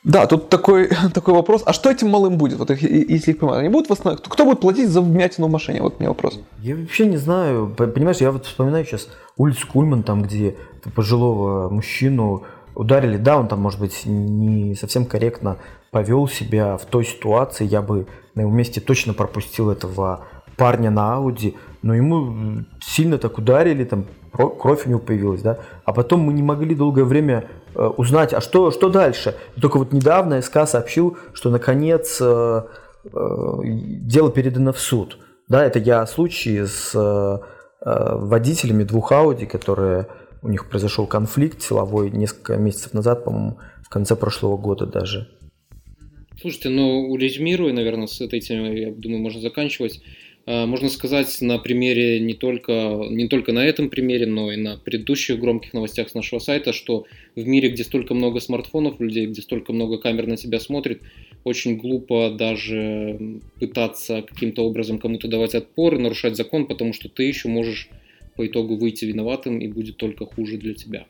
да, 0.07 0.27
тут 0.29 0.49
такой, 0.49 0.89
такой 1.15 1.35
вопрос. 1.35 1.65
А 1.67 1.73
что 1.73 1.91
этим 1.91 2.09
малым 2.09 2.39
будет, 2.39 2.59
вот, 2.59 2.71
если 2.71 3.33
их 3.33 3.39
поймают? 3.39 3.61
Они 3.61 3.69
будут 3.69 3.91
восстанов... 3.91 4.21
Кто 4.23 4.45
будет 4.45 4.61
платить 4.61 4.89
за 4.89 5.01
вмятину 5.01 5.49
в 5.49 5.51
машине? 5.51 5.83
Вот 5.83 5.99
мне 5.99 6.09
вопрос. 6.09 6.39
Я 6.61 6.77
вообще 6.77 7.07
не 7.07 7.17
знаю. 7.17 7.75
Понимаешь, 7.77 8.19
я 8.19 8.31
вот 8.31 8.47
вспоминаю 8.47 8.85
сейчас 8.85 9.09
улицу 9.37 9.67
Кульман, 9.67 10.05
там, 10.05 10.23
где 10.23 10.55
пожилого 10.95 11.69
мужчину 11.71 12.45
ударили. 12.77 13.17
Да, 13.17 13.37
он 13.37 13.49
там, 13.49 13.61
может 13.61 13.81
быть, 13.81 14.07
не 14.07 14.77
совсем 14.77 15.07
корректно 15.07 15.57
повел 15.91 16.29
себя 16.29 16.77
в 16.77 16.85
той 16.85 17.05
ситуации. 17.05 17.67
Я 17.67 17.83
бы 17.83 18.07
на 18.37 18.43
его 18.43 18.53
месте 18.53 18.81
точно 18.81 19.13
пропустил 19.13 19.71
этого 19.71 20.21
парня 20.57 20.91
на 20.93 21.17
Ауди. 21.17 21.57
Но 21.83 21.97
ему 21.97 22.65
сильно 22.81 23.19
так 23.19 23.39
ударили, 23.39 23.83
там 23.83 24.05
кровь 24.31 24.87
у 24.87 24.89
него 24.89 25.01
появилась, 25.01 25.43
да. 25.43 25.59
А 25.85 25.93
потом 25.93 26.21
мы 26.21 26.33
не 26.33 26.45
могли 26.45 26.77
долгое 26.77 27.05
время 27.05 27.49
узнать, 27.97 28.33
а 28.33 28.41
что, 28.41 28.71
что 28.71 28.89
дальше. 28.89 29.35
Только 29.61 29.79
вот 29.79 29.93
недавно 29.93 30.41
СК 30.41 30.67
сообщил, 30.67 31.17
что 31.33 31.51
наконец 31.51 32.19
э, 32.21 32.63
э, 33.05 33.61
дело 33.65 34.31
передано 34.31 34.73
в 34.73 34.79
суд. 34.79 35.19
Да, 35.49 35.65
это 35.65 35.79
я 35.79 36.03
о 36.03 36.07
случае 36.07 36.67
с 36.67 36.93
водителями 37.83 38.83
двух 38.83 39.13
Ауди, 39.13 39.47
которые 39.47 40.09
у 40.43 40.49
них 40.49 40.69
произошел 40.69 41.07
конфликт 41.07 41.63
силовой 41.63 42.11
несколько 42.11 42.57
месяцев 42.57 42.95
назад, 42.95 43.25
по-моему, 43.25 43.59
в 43.85 43.89
конце 43.89 44.17
прошлого 44.17 44.57
года 44.57 44.87
даже. 44.87 45.29
Слушайте, 46.41 46.69
ну, 46.69 47.11
урезюмируя, 47.11 47.73
наверное, 47.73 48.07
с 48.07 48.21
этой 48.21 48.41
темой, 48.41 48.81
я 48.81 48.93
думаю, 48.93 49.23
можно 49.23 49.41
заканчивать. 49.41 50.03
Э, 50.47 50.65
можно 50.65 50.89
сказать 50.89 51.37
на 51.41 51.59
примере 51.59 52.21
не 52.21 52.35
только, 52.35 52.73
не 53.11 53.29
только 53.29 53.53
на 53.53 53.67
этом 53.67 53.91
примере, 53.91 54.27
но 54.27 54.53
и 54.53 54.57
на 54.57 54.79
предыдущих 54.79 55.41
громких 55.41 55.75
новостях 55.75 56.09
с 56.09 56.15
нашего 56.15 56.39
сайта, 56.39 56.73
что 56.73 57.07
в 57.35 57.47
мире, 57.47 57.71
где 57.71 57.83
столько 57.83 58.15
много 58.15 58.41
смартфонов 58.41 59.01
людей, 59.01 59.27
где 59.27 59.43
столько 59.43 59.73
много 59.73 59.99
камер 59.99 60.29
на 60.29 60.37
тебя 60.37 60.61
смотрит, 60.61 61.03
очень 61.43 61.77
глупо 61.77 62.31
даже 62.31 63.41
пытаться 63.59 64.23
каким-то 64.23 64.63
образом 64.65 64.99
кому-то 64.99 65.29
давать 65.29 65.55
отпор 65.55 65.97
и 65.97 65.99
нарушать 65.99 66.37
закон, 66.37 66.67
потому 66.67 66.93
что 66.93 67.09
ты 67.09 67.25
еще 67.25 67.49
можешь 67.49 67.89
по 68.37 68.47
итогу 68.47 68.77
выйти 68.77 69.05
виноватым 69.05 69.59
и 69.59 69.67
будет 69.67 69.97
только 69.97 70.27
хуже 70.27 70.59
для 70.59 70.75
тебя. 70.75 71.07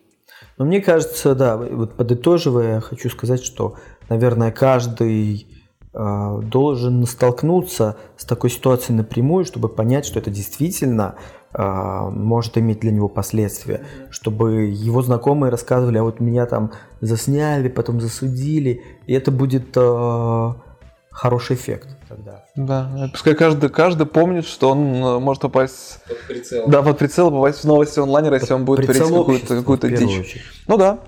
Но 0.58 0.64
мне 0.64 0.80
кажется, 0.80 1.34
да, 1.34 1.56
вот 1.56 1.96
подытоживая, 1.96 2.80
хочу 2.80 3.10
сказать, 3.10 3.42
что, 3.42 3.76
наверное, 4.08 4.50
каждый 4.50 5.46
должен 5.96 7.06
столкнуться 7.06 7.96
с 8.16 8.24
такой 8.24 8.50
ситуацией 8.50 8.96
напрямую, 8.98 9.44
чтобы 9.44 9.68
понять, 9.68 10.04
что 10.04 10.18
это 10.18 10.30
действительно 10.30 11.14
э, 11.54 11.62
может 11.62 12.58
иметь 12.58 12.80
для 12.80 12.90
него 12.92 13.08
последствия, 13.08 13.82
чтобы 14.10 14.66
его 14.66 15.02
знакомые 15.02 15.50
рассказывали, 15.50 15.98
а 15.98 16.02
вот 16.02 16.20
меня 16.20 16.46
там 16.46 16.72
засняли, 17.00 17.68
потом 17.68 18.00
засудили, 18.00 18.82
и 19.06 19.14
это 19.14 19.30
будет 19.30 19.74
э, 19.74 20.52
хороший 21.10 21.56
эффект 21.56 21.96
тогда. 22.08 22.44
Да, 22.56 23.08
пускай 23.12 23.34
каждый, 23.34 23.70
каждый 23.70 24.06
помнит, 24.06 24.46
что 24.46 24.70
он 24.70 24.94
э, 24.96 25.18
может 25.18 25.42
попасть 25.42 26.00
под 26.06 26.18
прицел. 26.26 26.68
Да, 26.68 26.82
под 26.82 26.98
прицел, 26.98 27.30
попасть 27.30 27.60
в 27.60 27.64
новости 27.64 27.98
онлайнера, 27.98 28.34
если 28.36 28.52
он 28.52 28.64
будет 28.66 28.84
творить 28.84 29.02
какую-то 29.02 29.56
какую 29.56 29.78
дичь. 29.78 30.20
Очередь. 30.20 30.42
Ну 30.68 30.76
да, 30.76 30.98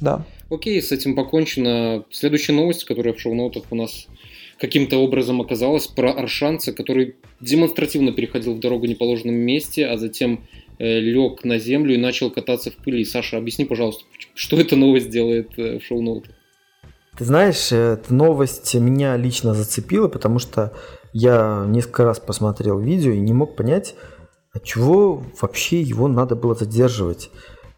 да. 0.00 0.22
Окей, 0.50 0.80
с 0.80 0.92
этим 0.92 1.14
покончено. 1.14 2.04
Следующая 2.10 2.54
новость, 2.54 2.84
которая 2.84 3.12
в 3.12 3.20
шоу-нотах 3.20 3.64
у 3.70 3.74
нас 3.74 4.06
каким-то 4.58 4.98
образом 4.98 5.40
оказалась, 5.40 5.86
про 5.86 6.10
Аршанца, 6.10 6.72
который 6.72 7.16
демонстративно 7.40 8.12
переходил 8.12 8.54
в 8.54 8.60
дорогу 8.60 8.86
в 8.86 8.88
неположенном 8.88 9.34
месте, 9.34 9.86
а 9.86 9.98
затем 9.98 10.48
э, 10.78 11.00
лег 11.00 11.44
на 11.44 11.58
землю 11.58 11.94
и 11.94 11.98
начал 11.98 12.30
кататься 12.30 12.70
в 12.70 12.76
пыли. 12.76 13.04
Саша, 13.04 13.36
объясни, 13.36 13.66
пожалуйста, 13.66 14.04
что 14.34 14.58
эта 14.58 14.74
новость 14.74 15.10
делает 15.10 15.50
э, 15.58 15.78
в 15.78 15.84
шоу-ноутах? 15.84 16.34
Ты 17.18 17.24
знаешь, 17.24 17.72
эта 17.72 18.14
новость 18.14 18.74
меня 18.74 19.16
лично 19.16 19.52
зацепила, 19.52 20.08
потому 20.08 20.38
что 20.38 20.72
я 21.12 21.64
несколько 21.68 22.04
раз 22.04 22.20
посмотрел 22.20 22.78
видео 22.78 23.12
и 23.12 23.18
не 23.18 23.32
мог 23.32 23.56
понять, 23.56 23.96
от 24.52 24.64
чего 24.64 25.24
вообще 25.40 25.80
его 25.80 26.08
надо 26.08 26.36
было 26.36 26.54
задерживать. 26.54 27.30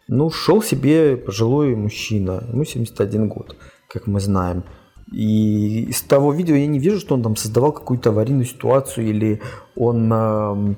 Ну, 0.07 0.29
шел 0.29 0.61
себе 0.61 1.15
пожилой 1.17 1.75
мужчина, 1.75 2.43
ему 2.51 2.65
71 2.65 3.27
год, 3.29 3.55
как 3.87 4.07
мы 4.07 4.19
знаем. 4.19 4.63
И 5.11 5.83
из 5.89 6.01
того 6.01 6.33
видео 6.33 6.55
я 6.55 6.67
не 6.67 6.79
вижу, 6.79 6.99
что 6.99 7.15
он 7.15 7.23
там 7.23 7.35
создавал 7.35 7.73
какую-то 7.73 8.09
аварийную 8.09 8.45
ситуацию 8.45 9.07
или 9.07 9.41
он 9.75 10.11
э, 10.13 10.75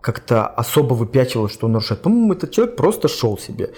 как-то 0.00 0.46
особо 0.46 0.94
выпячивал, 0.94 1.48
что 1.48 1.66
он 1.66 1.72
нарушает. 1.72 2.02
По-моему, 2.02 2.32
этот 2.32 2.50
человек 2.50 2.76
просто 2.76 3.08
шел 3.08 3.36
себе. 3.36 3.72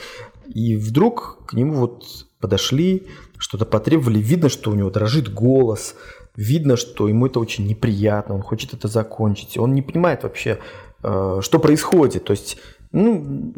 И 0.47 0.77
вдруг 0.77 1.45
к 1.47 1.55
нему 1.55 1.75
вот 1.75 2.05
подошли, 2.41 3.09
что-то 3.39 3.67
потребовали. 3.67 4.19
Видно, 4.19 4.49
что 4.49 4.71
у 4.71 4.75
него 4.75 4.91
дрожит 4.91 5.33
голос. 5.33 5.97
Видно, 6.37 6.77
что 6.77 7.09
ему 7.09 7.27
это 7.27 7.41
очень 7.41 7.67
неприятно. 7.67 8.37
Он 8.37 8.43
хочет 8.43 8.75
это 8.75 8.87
закончить. 8.87 9.59
Он 9.59 9.75
не 9.75 9.83
понимает 9.83 10.23
вообще, 10.23 10.59
э, 11.03 11.39
что 11.43 11.59
происходит. 11.59 12.25
То 12.25 12.33
есть, 12.33 12.59
ну, 12.93 13.55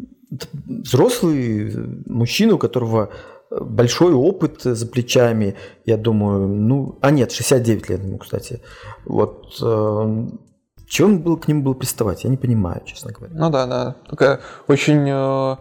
взрослый 0.65 1.73
мужчина, 2.05 2.55
у 2.55 2.57
которого 2.57 3.09
большой 3.49 4.13
опыт 4.13 4.61
за 4.63 4.87
плечами, 4.87 5.55
я 5.85 5.97
думаю, 5.97 6.47
ну, 6.47 6.97
а 7.01 7.11
нет, 7.11 7.31
69 7.31 7.89
лет 7.89 8.03
ему, 8.03 8.17
кстати. 8.17 8.61
Вот, 9.05 9.55
э, 9.61 10.27
чего 10.87 11.09
был 11.09 11.37
к 11.37 11.47
ним 11.47 11.63
был 11.63 11.75
приставать, 11.75 12.23
я 12.23 12.29
не 12.29 12.37
понимаю, 12.37 12.81
честно 12.85 13.11
говоря. 13.11 13.33
Ну 13.35 13.49
да, 13.49 13.65
да, 13.65 13.95
такая 14.09 14.39
очень, 14.67 15.07
э, 15.07 15.55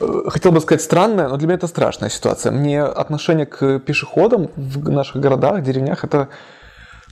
э, 0.00 0.30
хотел 0.30 0.52
бы 0.52 0.60
сказать 0.60 0.82
странная, 0.82 1.28
но 1.28 1.36
для 1.36 1.46
меня 1.46 1.56
это 1.56 1.66
страшная 1.66 2.10
ситуация. 2.10 2.52
Мне 2.52 2.82
отношение 2.82 3.46
к 3.46 3.78
пешеходам 3.80 4.50
в 4.56 4.90
наших 4.90 5.16
городах, 5.16 5.62
деревнях, 5.62 6.04
это 6.04 6.28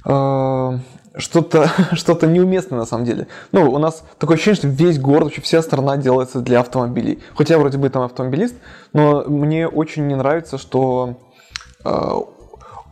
э, 0.04 0.78
что-то 1.16 1.70
что 1.94 2.14
неуместное 2.26 2.78
на 2.78 2.86
самом 2.86 3.04
деле. 3.04 3.26
Ну, 3.52 3.70
у 3.70 3.78
нас 3.78 4.04
такое 4.18 4.36
ощущение, 4.36 4.56
что 4.56 4.68
весь 4.68 4.98
город, 4.98 5.24
вообще 5.24 5.40
вся 5.40 5.62
страна 5.62 5.96
делается 5.96 6.40
для 6.40 6.60
автомобилей. 6.60 7.22
Хотя 7.34 7.54
я 7.54 7.60
вроде 7.60 7.78
бы 7.78 7.88
там 7.88 8.02
автомобилист, 8.02 8.54
но 8.92 9.24
мне 9.26 9.68
очень 9.68 10.06
не 10.06 10.14
нравится, 10.14 10.58
что 10.58 11.16
э, 11.84 12.12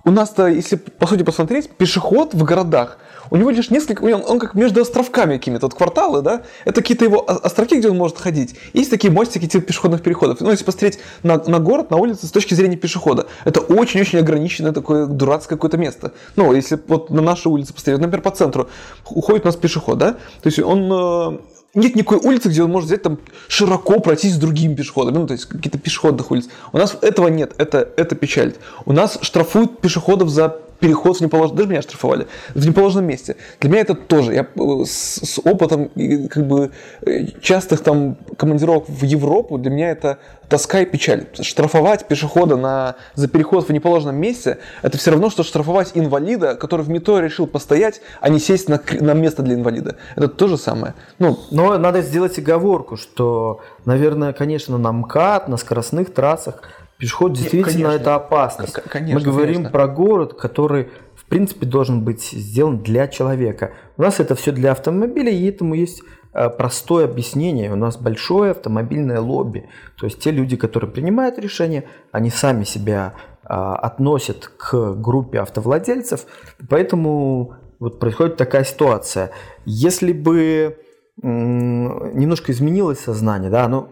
у 0.04 0.10
нас-то, 0.10 0.46
если 0.48 0.76
по 0.76 1.06
сути 1.06 1.22
посмотреть, 1.22 1.70
пешеход 1.70 2.34
в 2.34 2.42
городах– 2.44 2.98
у 3.30 3.36
него 3.36 3.50
лишь 3.50 3.70
несколько, 3.70 4.02
он, 4.02 4.24
он 4.26 4.38
как 4.38 4.54
между 4.54 4.80
островками 4.82 5.36
какими-то, 5.36 5.66
вот 5.66 5.74
кварталы, 5.74 6.22
да, 6.22 6.42
это 6.64 6.80
какие-то 6.80 7.04
его 7.04 7.24
островки, 7.28 7.76
где 7.76 7.88
он 7.88 7.96
может 7.96 8.18
ходить. 8.18 8.56
Есть 8.72 8.90
такие 8.90 9.12
мостики 9.12 9.46
типа 9.46 9.66
пешеходных 9.66 10.02
переходов. 10.02 10.40
Ну, 10.40 10.50
если 10.50 10.64
посмотреть 10.64 10.98
на, 11.22 11.42
на 11.46 11.58
город, 11.58 11.90
на 11.90 11.96
улице 11.96 12.26
с 12.26 12.30
точки 12.30 12.54
зрения 12.54 12.76
пешехода, 12.76 13.26
это 13.44 13.60
очень-очень 13.60 14.18
ограниченное 14.18 14.72
такое 14.72 15.06
дурацкое 15.06 15.56
какое-то 15.56 15.76
место. 15.76 16.12
Ну, 16.36 16.52
если 16.52 16.78
вот 16.86 17.10
на 17.10 17.22
нашей 17.22 17.48
улице 17.48 17.72
посмотреть, 17.74 18.00
например, 18.00 18.22
по 18.22 18.30
центру 18.30 18.68
уходит 19.08 19.44
у 19.44 19.48
нас 19.48 19.56
пешеход, 19.56 19.98
да, 19.98 20.12
то 20.12 20.46
есть 20.46 20.58
он 20.58 20.90
э, 20.92 21.38
нет 21.74 21.96
никакой 21.96 22.18
улицы, 22.18 22.48
где 22.48 22.62
он 22.62 22.70
может 22.70 22.88
взять 22.88 23.02
там 23.02 23.18
широко 23.48 24.00
пройтись 24.00 24.34
с 24.34 24.38
другими 24.38 24.74
пешеходами, 24.74 25.18
ну, 25.18 25.26
то 25.26 25.32
есть 25.32 25.46
какие-то 25.46 25.78
пешеходных 25.78 26.30
улиц. 26.30 26.48
У 26.72 26.78
нас 26.78 26.96
этого 27.00 27.28
нет, 27.28 27.52
это, 27.58 27.88
это 27.96 28.14
печалит. 28.14 28.58
У 28.86 28.92
нас 28.92 29.18
штрафуют 29.22 29.80
пешеходов 29.80 30.28
за 30.28 30.60
переход 30.84 31.16
в 31.16 31.20
неположенном, 31.22 31.56
даже 31.56 31.68
меня 31.70 31.80
штрафовали, 31.80 32.26
в 32.54 32.66
неположенном 32.66 33.06
месте. 33.06 33.36
Для 33.58 33.70
меня 33.70 33.80
это 33.80 33.94
тоже, 33.94 34.34
я 34.34 34.42
э, 34.42 34.84
с, 34.84 35.20
с 35.24 35.38
опытом 35.38 35.88
как 36.28 36.46
бы 36.46 36.72
э, 37.06 37.26
частых 37.40 37.80
там 37.80 38.18
командировок 38.36 38.84
в 38.86 39.02
Европу, 39.02 39.56
для 39.56 39.70
меня 39.70 39.90
это 39.90 40.18
тоска 40.50 40.80
и 40.80 40.84
печаль. 40.84 41.26
Штрафовать 41.40 42.06
пешехода 42.06 42.56
на, 42.56 42.96
за 43.14 43.28
переход 43.28 43.66
в 43.66 43.72
неположенном 43.72 44.16
месте, 44.16 44.58
это 44.82 44.98
все 44.98 45.12
равно, 45.12 45.30
что 45.30 45.42
штрафовать 45.42 45.92
инвалида, 45.94 46.54
который 46.54 46.82
в 46.82 46.90
метро 46.90 47.18
решил 47.18 47.46
постоять, 47.46 48.02
а 48.20 48.28
не 48.28 48.38
сесть 48.38 48.68
на, 48.68 48.78
на 49.00 49.14
место 49.14 49.42
для 49.42 49.54
инвалида. 49.54 49.96
Это 50.16 50.28
то 50.28 50.48
же 50.48 50.58
самое. 50.58 50.92
Ну, 51.18 51.38
Но 51.50 51.78
надо 51.78 52.02
сделать 52.02 52.38
оговорку, 52.38 52.98
что, 52.98 53.62
наверное, 53.86 54.34
конечно, 54.34 54.76
на 54.76 54.92
МКАД, 54.92 55.48
на 55.48 55.56
скоростных 55.56 56.12
трассах 56.12 56.60
Пешеход 56.98 57.32
действительно 57.32 57.88
Нет, 57.88 58.00
это 58.00 58.14
опасность. 58.14 58.72
Конечно, 58.72 59.18
Мы 59.18 59.24
говорим 59.24 59.54
конечно. 59.54 59.72
про 59.72 59.88
город, 59.88 60.34
который 60.34 60.90
в 61.16 61.24
принципе 61.26 61.66
должен 61.66 62.04
быть 62.04 62.22
сделан 62.22 62.78
для 62.82 63.08
человека. 63.08 63.72
У 63.96 64.02
нас 64.02 64.20
это 64.20 64.34
все 64.34 64.52
для 64.52 64.72
автомобиля, 64.72 65.30
и 65.30 65.48
этому 65.48 65.74
есть 65.74 66.02
э, 66.32 66.48
простое 66.50 67.06
объяснение. 67.06 67.72
У 67.72 67.76
нас 67.76 67.96
большое 67.96 68.52
автомобильное 68.52 69.20
лобби. 69.20 69.68
То 69.98 70.06
есть 70.06 70.20
те 70.20 70.30
люди, 70.30 70.56
которые 70.56 70.90
принимают 70.90 71.38
решения, 71.38 71.84
они 72.12 72.30
сами 72.30 72.64
себя 72.64 73.14
а, 73.46 73.76
относят 73.76 74.50
к 74.56 74.94
группе 74.94 75.40
автовладельцев. 75.40 76.24
Поэтому 76.68 77.54
вот 77.78 77.98
происходит 77.98 78.36
такая 78.36 78.64
ситуация. 78.64 79.32
Если 79.66 80.12
бы 80.12 80.78
немножко 81.22 82.52
изменилось 82.52 83.00
сознание, 83.00 83.50
да, 83.50 83.68
ну, 83.68 83.88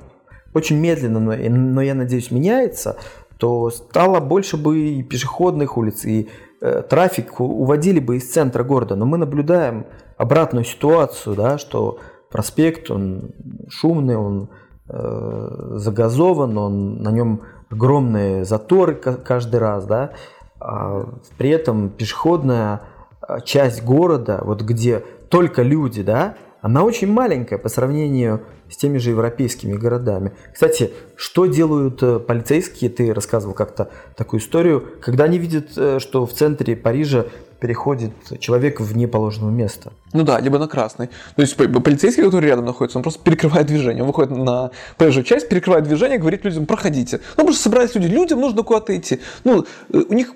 очень 0.55 0.79
медленно, 0.79 1.21
но, 1.21 1.35
но 1.35 1.83
я 1.83 1.95
надеюсь, 1.95 2.31
меняется, 2.31 2.97
то 3.39 3.71
стало 3.71 4.21
больше 4.21 4.57
бы 4.57 4.79
и 4.79 5.03
пешеходных 5.03 5.77
улиц, 5.77 6.05
и 6.05 6.29
э, 6.61 6.83
трафик 6.89 7.41
уводили 7.41 7.99
бы 7.99 8.17
из 8.17 8.31
центра 8.31 8.63
города. 8.63 8.95
Но 8.95 9.07
мы 9.07 9.19
наблюдаем 9.19 9.87
обратную 10.17 10.65
ситуацию, 10.65 11.35
да, 11.35 11.59
что 11.59 11.99
проспект, 12.31 12.91
он 12.91 13.33
шумный, 13.69 14.17
он 14.17 14.51
э, 14.89 15.73
загазован, 15.77 16.57
он, 16.57 17.03
на 17.03 17.11
нем 17.11 17.43
огромные 17.71 18.45
заторы 18.45 18.95
каждый 18.95 19.59
раз, 19.59 19.87
да, 19.87 20.13
а 20.61 21.09
при 21.39 21.51
этом 21.51 21.91
пешеходная 21.91 22.83
а, 23.21 23.41
часть 23.41 23.83
города, 23.83 24.41
вот 24.45 24.63
где 24.63 25.03
только 25.29 25.63
люди, 25.63 26.03
да, 26.03 26.37
она 26.63 26.85
очень 26.85 27.09
маленькая 27.09 27.59
по 27.59 27.69
сравнению 27.69 28.45
с 28.71 28.77
теми 28.77 28.99
же 28.99 29.11
европейскими 29.11 29.75
городами. 29.75 30.33
Кстати, 30.55 30.93
что 31.17 31.47
делают 31.47 32.03
э, 32.03 32.21
полицейские? 32.21 32.89
Ты 32.89 33.13
рассказывал 33.13 33.53
как-то 33.53 33.91
такую 34.17 34.41
историю, 34.41 34.87
когда 35.03 35.25
они 35.25 35.39
видят, 35.39 35.73
э, 35.77 35.99
что 35.99 36.25
в 36.25 36.33
центре 36.33 36.77
Парижа 36.77 37.27
переходит 37.61 38.13
человек 38.39 38.81
в 38.81 38.97
неположенное 38.97 39.51
место. 39.51 39.93
Ну 40.13 40.23
да, 40.23 40.41
либо 40.41 40.59
на 40.59 40.69
красный. 40.69 41.09
То 41.35 41.43
есть 41.43 41.57
полицейский, 41.57 42.23
который 42.23 42.47
рядом 42.47 42.65
находится, 42.65 42.99
он 42.99 43.03
просто 43.03 43.23
перекрывает 43.23 43.67
движение. 43.67 44.03
Он 44.03 44.07
выходит 44.07 44.31
на 44.31 44.71
проезжую 44.99 45.25
часть, 45.25 45.49
перекрывает 45.49 45.85
движение, 45.85 46.19
говорит 46.19 46.45
людям, 46.45 46.67
проходите. 46.67 47.21
Ну, 47.37 47.45
просто 47.45 47.65
собрались 47.65 47.95
люди, 47.97 48.07
людям 48.07 48.41
нужно 48.41 48.63
куда-то 48.63 48.97
идти. 48.97 49.21
Ну, 49.43 49.65
э, 49.93 49.99
у 50.09 50.15
них, 50.15 50.35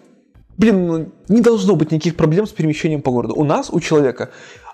блин, 0.58 1.12
не 1.28 1.40
должно 1.40 1.76
быть 1.76 1.92
никаких 1.92 2.16
проблем 2.16 2.48
с 2.48 2.50
перемещением 2.50 3.00
по 3.00 3.12
городу. 3.12 3.34
У 3.36 3.44
нас, 3.44 3.70
у 3.70 3.78
человека, 3.78 4.30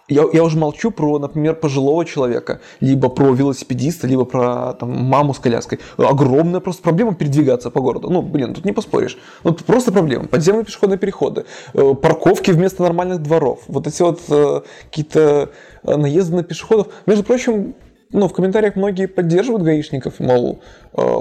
я, 0.09 0.25
я 0.33 0.43
уже 0.45 0.59
молчу 0.59 0.91
про, 0.91 1.19
например, 1.19 1.55
пожилого 1.55 2.05
человека, 2.05 2.61
либо 2.81 3.09
про 3.09 3.33
велосипедиста, 3.33 4.07
либо 4.07 4.25
про 4.25 4.75
там, 4.75 4.91
маму 4.91 5.33
с 5.35 5.39
коляской. 5.39 5.79
Огромная 5.97 6.61
просто 6.61 6.83
проблема 6.83 7.15
передвигаться 7.15 7.71
по 7.71 7.81
городу. 7.81 8.11
Ну, 8.11 8.23
блин, 8.23 8.55
тут 8.55 8.65
не 8.65 8.73
поспоришь. 8.73 9.17
Ну, 9.45 9.53
тут 9.53 9.65
просто 9.65 9.93
проблема. 9.93 10.27
Подземные 10.27 10.65
пешеходные 10.65 10.99
переходы, 10.99 11.45
э, 11.75 11.95
парковки 11.95 12.51
вместо 12.51 12.83
нормальных 12.83 13.23
дворов. 13.23 13.61
Вот 13.69 13.87
эти 13.87 14.03
вот 14.03 14.21
э, 14.29 14.61
какие-то 14.85 15.51
э, 15.83 15.97
наезды 15.97 16.37
на 16.37 16.43
пешеходов. 16.43 16.89
Между 17.07 17.25
прочим, 17.25 17.75
ну, 18.11 18.29
в 18.29 18.33
комментариях 18.33 18.77
многие 18.77 19.07
поддерживают 19.07 19.63
гаишников, 19.63 20.21
мол, 20.21 20.61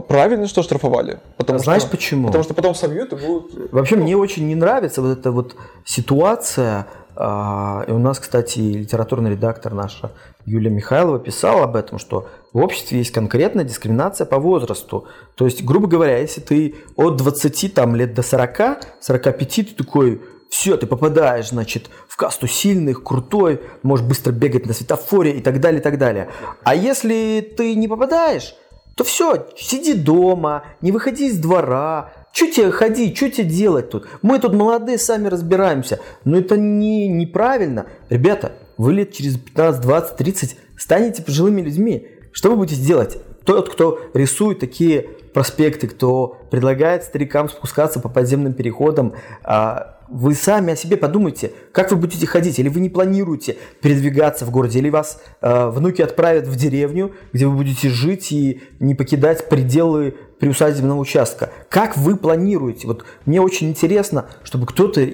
правильно, 0.10 0.48
что 0.48 0.62
штрафовали. 0.62 1.20
Потому 1.38 1.60
а 1.60 1.64
Знаешь 1.64 1.86
почему? 1.90 2.28
Потому 2.28 2.44
что 2.44 2.54
потом 2.54 2.76
собьют 2.76 3.14
и 3.14 3.16
будут... 3.16 3.72
Вообще, 3.72 3.96
мне 3.96 4.18
очень 4.18 4.46
не 4.48 4.56
нравится 4.56 5.02
вот 5.02 5.18
эта 5.18 5.32
вот 5.32 5.56
ситуация, 5.86 6.88
и 7.16 7.92
у 7.92 8.00
нас, 8.00 8.20
кстати, 8.20 8.60
литературный 8.60 9.32
редактор 9.32 9.74
наша 9.74 10.12
Юлия 10.46 10.70
Михайлова 10.70 11.20
писала 11.20 11.66
об 11.66 11.76
этом, 11.76 12.00
что 12.00 12.28
в 12.54 12.58
обществе 12.58 13.00
есть 13.00 13.12
конкретная 13.12 13.64
дискриминация 13.64 14.26
по 14.26 14.40
возрасту. 14.40 15.08
То 15.36 15.46
есть, 15.46 15.64
грубо 15.64 15.88
говоря, 15.88 16.18
если 16.18 16.42
ты 16.42 16.76
от 16.96 17.18
20 17.18 17.74
там, 17.74 17.96
лет 17.96 18.14
до 18.14 18.24
40, 18.24 18.80
45, 19.02 19.56
ты 19.56 19.64
такой 19.76 20.22
все, 20.50 20.76
ты 20.76 20.86
попадаешь, 20.86 21.50
значит, 21.50 21.90
в 22.10 22.18
касту 22.18 22.46
сильных, 22.46 23.04
крутой, 23.04 23.62
можешь 23.84 24.06
быстро 24.06 24.32
бегать 24.34 24.66
на 24.66 24.74
светофоре 24.74 25.32
и 25.32 25.42
так 25.42 25.62
далее, 25.62 25.80
и 25.80 25.84
так 25.84 25.98
далее. 25.98 26.30
А 26.64 26.76
если 26.76 27.40
ты 27.58 27.74
не 27.76 27.88
попадаешь, 27.88 28.54
то 28.96 29.06
все, 29.06 29.48
сиди 29.56 29.94
дома, 29.94 30.64
не 30.82 30.92
выходи 30.92 31.28
из 31.28 31.40
двора, 31.40 32.12
что 32.34 32.52
тебе 32.52 32.72
ходить, 32.72 33.18
что 33.18 33.30
тебе 33.30 33.46
делать 33.46 33.90
тут? 33.90 34.08
Мы 34.22 34.40
тут 34.40 34.54
молодые, 34.54 34.98
сами 34.98 35.28
разбираемся. 35.28 36.00
Но 36.24 36.38
это 36.38 36.58
не, 36.58 37.08
неправильно. 37.08 37.88
Ребята, 38.10 38.54
вы 38.78 38.94
лет 38.94 39.12
через 39.12 39.38
15, 39.38 39.82
20, 39.82 40.16
30 40.18 40.58
станете 40.78 41.24
пожилыми 41.24 41.62
людьми. 41.62 42.08
Что 42.32 42.50
вы 42.52 42.56
будете 42.56 42.82
делать? 42.82 43.18
Тот, 43.46 43.70
кто 43.70 44.00
рисует 44.14 44.60
такие 44.60 45.10
проспекты, 45.34 45.88
кто 45.88 46.40
предлагает 46.50 47.04
старикам 47.04 47.50
спускаться 47.50 48.00
по 48.00 48.10
подземным 48.10 48.54
переходам, 48.54 49.14
а, 49.44 50.00
вы 50.12 50.36
сами 50.36 50.74
о 50.74 50.76
себе 50.76 50.98
подумайте, 50.98 51.54
как 51.72 51.90
вы 51.90 51.98
будете 51.98 52.28
ходить, 52.28 52.60
или 52.60 52.68
вы 52.68 52.82
не 52.82 52.90
планируете 52.90 53.58
передвигаться 53.82 54.46
в 54.46 54.52
городе, 54.52 54.80
или 54.80 54.90
вас 54.90 55.22
э, 55.42 55.70
внуки 55.70 56.02
отправят 56.02 56.48
в 56.48 56.56
деревню, 56.58 57.14
где 57.32 57.48
вы 57.48 57.56
будете 57.56 57.88
жить 57.90 58.32
и 58.34 58.62
не 58.82 58.94
покидать 58.94 59.48
пределы 59.48 60.16
приусадебного 60.42 61.00
участка. 61.00 61.52
Как 61.70 61.96
вы 61.96 62.18
планируете? 62.18 62.88
Вот 62.88 63.06
мне 63.26 63.40
очень 63.40 63.70
интересно, 63.70 64.26
чтобы 64.44 64.66
кто-то 64.66 65.08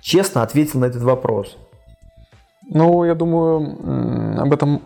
честно 0.00 0.42
ответил 0.42 0.80
на 0.80 0.86
этот 0.86 1.02
вопрос. 1.02 1.58
Ну, 2.68 3.04
я 3.04 3.14
думаю, 3.14 4.40
об 4.40 4.52
этом 4.52 4.82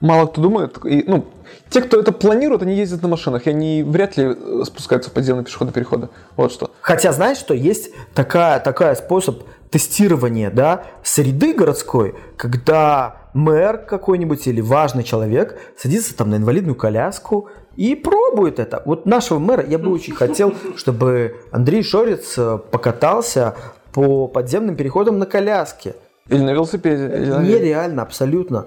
мало 0.00 0.26
кто 0.26 0.40
думает. 0.40 0.78
И, 0.84 1.02
ну, 1.08 1.26
те, 1.70 1.82
кто 1.82 1.98
это 1.98 2.12
планирует, 2.12 2.62
они 2.62 2.76
ездят 2.76 3.02
на 3.02 3.08
машинах, 3.08 3.46
и 3.46 3.50
они 3.50 3.82
вряд 3.82 4.16
ли 4.16 4.26
э, 4.26 4.62
спускаются 4.64 5.10
в 5.10 5.12
подземные 5.12 5.44
пешеходные 5.44 5.72
переходы. 5.74 6.08
Вот 6.36 6.52
что. 6.52 6.70
Хотя, 6.80 7.12
знаешь, 7.12 7.38
что 7.38 7.52
есть 7.52 7.90
такая, 8.14 8.60
такая 8.60 8.94
способ 8.94 9.42
тестирования 9.70 10.50
да, 10.52 10.84
среды 11.02 11.52
городской, 11.52 12.14
когда 12.36 13.30
мэр 13.34 13.78
какой-нибудь 13.78 14.46
или 14.46 14.60
важный 14.60 15.02
человек 15.02 15.58
садится 15.76 16.16
там 16.16 16.30
на 16.30 16.36
инвалидную 16.36 16.76
коляску 16.76 17.48
и 17.76 17.94
пробует 17.94 18.58
это. 18.58 18.82
Вот 18.84 19.06
нашего 19.06 19.38
мэра 19.38 19.64
я 19.66 19.78
бы 19.78 19.92
очень 19.92 20.14
хотел, 20.14 20.54
чтобы 20.76 21.36
Андрей 21.50 21.82
Шорец 21.82 22.34
э, 22.38 22.58
покатался 22.70 23.54
по 23.92 24.28
подземным 24.28 24.76
переходам 24.76 25.18
на 25.18 25.26
коляске. 25.26 25.94
Или 26.28 26.40
на 26.40 26.50
велосипеде. 26.50 27.06
Или 27.06 27.30
на... 27.30 27.42
Нереально, 27.42 28.02
абсолютно. 28.02 28.66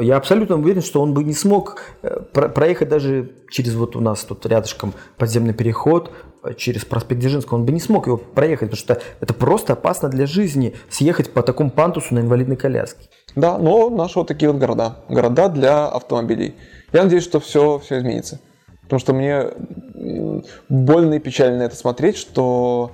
Я 0.00 0.16
абсолютно 0.16 0.56
уверен, 0.56 0.82
что 0.82 1.00
он 1.00 1.14
бы 1.14 1.22
не 1.22 1.34
смог 1.34 1.80
э, 2.02 2.20
проехать 2.20 2.88
даже 2.88 3.30
через 3.50 3.74
вот 3.74 3.94
у 3.96 4.00
нас 4.00 4.24
тут 4.24 4.44
рядышком 4.44 4.92
подземный 5.16 5.54
переход, 5.54 6.10
э, 6.42 6.54
через 6.54 6.84
проспект 6.84 7.20
Дзержинского, 7.20 7.58
он 7.58 7.64
бы 7.64 7.72
не 7.72 7.80
смог 7.80 8.08
его 8.08 8.16
проехать, 8.16 8.70
потому 8.70 8.78
что 8.78 9.00
это 9.20 9.34
просто 9.34 9.74
опасно 9.74 10.08
для 10.08 10.26
жизни, 10.26 10.74
съехать 10.90 11.32
по 11.32 11.42
такому 11.42 11.70
пантусу 11.70 12.14
на 12.14 12.20
инвалидной 12.20 12.56
коляске. 12.56 13.08
Да, 13.36 13.56
но 13.56 13.88
наши 13.88 14.18
вот 14.18 14.26
такие 14.26 14.50
вот 14.50 14.60
города. 14.60 14.96
Города 15.08 15.48
для 15.48 15.86
автомобилей. 15.86 16.56
Я 16.92 17.04
надеюсь, 17.04 17.24
что 17.24 17.40
все, 17.40 17.78
все 17.78 17.98
изменится. 17.98 18.40
Потому 18.82 19.00
что 19.00 19.12
мне 19.12 19.44
больно 20.68 21.14
и 21.14 21.18
печально 21.18 21.62
это 21.62 21.76
смотреть, 21.76 22.16
что 22.16 22.92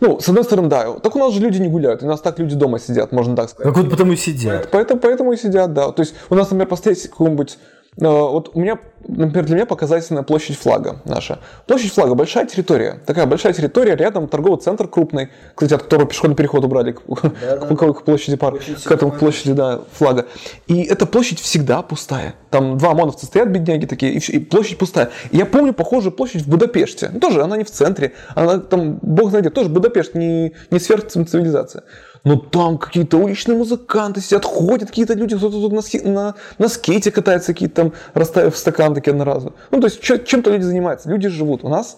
ну, 0.00 0.18
с 0.18 0.28
одной 0.28 0.44
стороны, 0.44 0.68
да. 0.68 0.94
Так 0.94 1.14
у 1.14 1.18
нас 1.18 1.32
же 1.34 1.40
люди 1.40 1.58
не 1.58 1.68
гуляют. 1.68 2.02
У 2.02 2.06
нас 2.06 2.20
так 2.20 2.38
люди 2.38 2.56
дома 2.56 2.78
сидят, 2.78 3.12
можно 3.12 3.36
так 3.36 3.50
сказать. 3.50 3.72
Как 3.72 3.82
вот 3.82 3.90
потому 3.90 4.12
и 4.12 4.16
сидят. 4.16 4.68
Поэтому, 4.70 4.98
поэтому 4.98 5.32
и 5.32 5.36
сидят, 5.36 5.74
да. 5.74 5.92
То 5.92 6.00
есть 6.00 6.14
у 6.30 6.34
нас, 6.34 6.46
например, 6.46 6.68
поставить 6.68 7.02
какую-нибудь 7.02 7.58
вот 7.96 8.52
у 8.54 8.60
меня, 8.60 8.78
например, 9.06 9.44
для 9.46 9.54
меня 9.56 9.66
показательная 9.66 10.22
площадь 10.22 10.56
флага 10.56 11.00
наша. 11.04 11.40
Площадь 11.66 11.92
флага 11.92 12.14
большая 12.14 12.46
территория. 12.46 13.00
Такая 13.04 13.26
большая 13.26 13.52
территория, 13.52 13.96
рядом 13.96 14.28
торговый 14.28 14.60
центр 14.60 14.86
крупный, 14.86 15.30
кстати, 15.54 15.74
от 15.74 15.82
которого 15.82 16.08
пешеходный 16.08 16.36
переход 16.36 16.64
убрали 16.64 16.92
к, 16.92 17.02
да, 17.22 17.56
да. 17.56 17.92
к 17.92 18.04
площади 18.04 18.36
пар, 18.36 18.58
к 18.58 18.90
этому 18.90 19.12
площади 19.12 19.52
да, 19.52 19.80
флага. 19.92 20.26
И 20.66 20.82
эта 20.82 21.04
площадь 21.04 21.40
всегда 21.40 21.82
пустая. 21.82 22.34
Там 22.50 22.78
два 22.78 22.92
ОМОНовца 22.92 23.26
стоят, 23.26 23.48
бедняги 23.48 23.86
такие, 23.86 24.12
и, 24.12 24.18
и 24.18 24.38
площадь 24.38 24.78
пустая. 24.78 25.10
И 25.30 25.36
я 25.36 25.46
помню 25.46 25.74
похожую 25.74 26.12
площадь 26.12 26.42
в 26.42 26.48
Будапеште. 26.48 27.10
Ну, 27.12 27.20
тоже 27.20 27.42
она 27.42 27.56
не 27.56 27.64
в 27.64 27.70
центре, 27.70 28.12
она 28.34 28.58
там, 28.58 28.98
бог 29.02 29.30
знает 29.30 29.52
тоже 29.52 29.68
Будапешт, 29.68 30.14
не, 30.14 30.54
не 30.70 30.78
сверхцивилизация 30.78 31.82
но 32.24 32.34
ну, 32.34 32.40
там 32.40 32.78
какие-то 32.78 33.16
уличные 33.16 33.56
музыканты 33.56 34.20
сидят, 34.20 34.44
ходят 34.44 34.90
какие-то 34.90 35.14
люди, 35.14 35.36
кто-то 35.36 35.60
тут 35.60 35.72
на, 35.72 36.10
на, 36.10 36.34
на 36.58 36.68
скейте 36.68 37.10
катается, 37.10 37.52
какие-то 37.54 37.74
там 37.74 37.92
расставив 38.12 38.56
стакан 38.56 38.94
такие 38.94 39.12
одноразовые. 39.12 39.54
Ну, 39.70 39.80
то 39.80 39.86
есть 39.86 40.00
чем-то 40.00 40.50
люди 40.50 40.62
занимаются, 40.62 41.08
люди 41.08 41.28
живут. 41.28 41.64
У 41.64 41.68
нас 41.68 41.96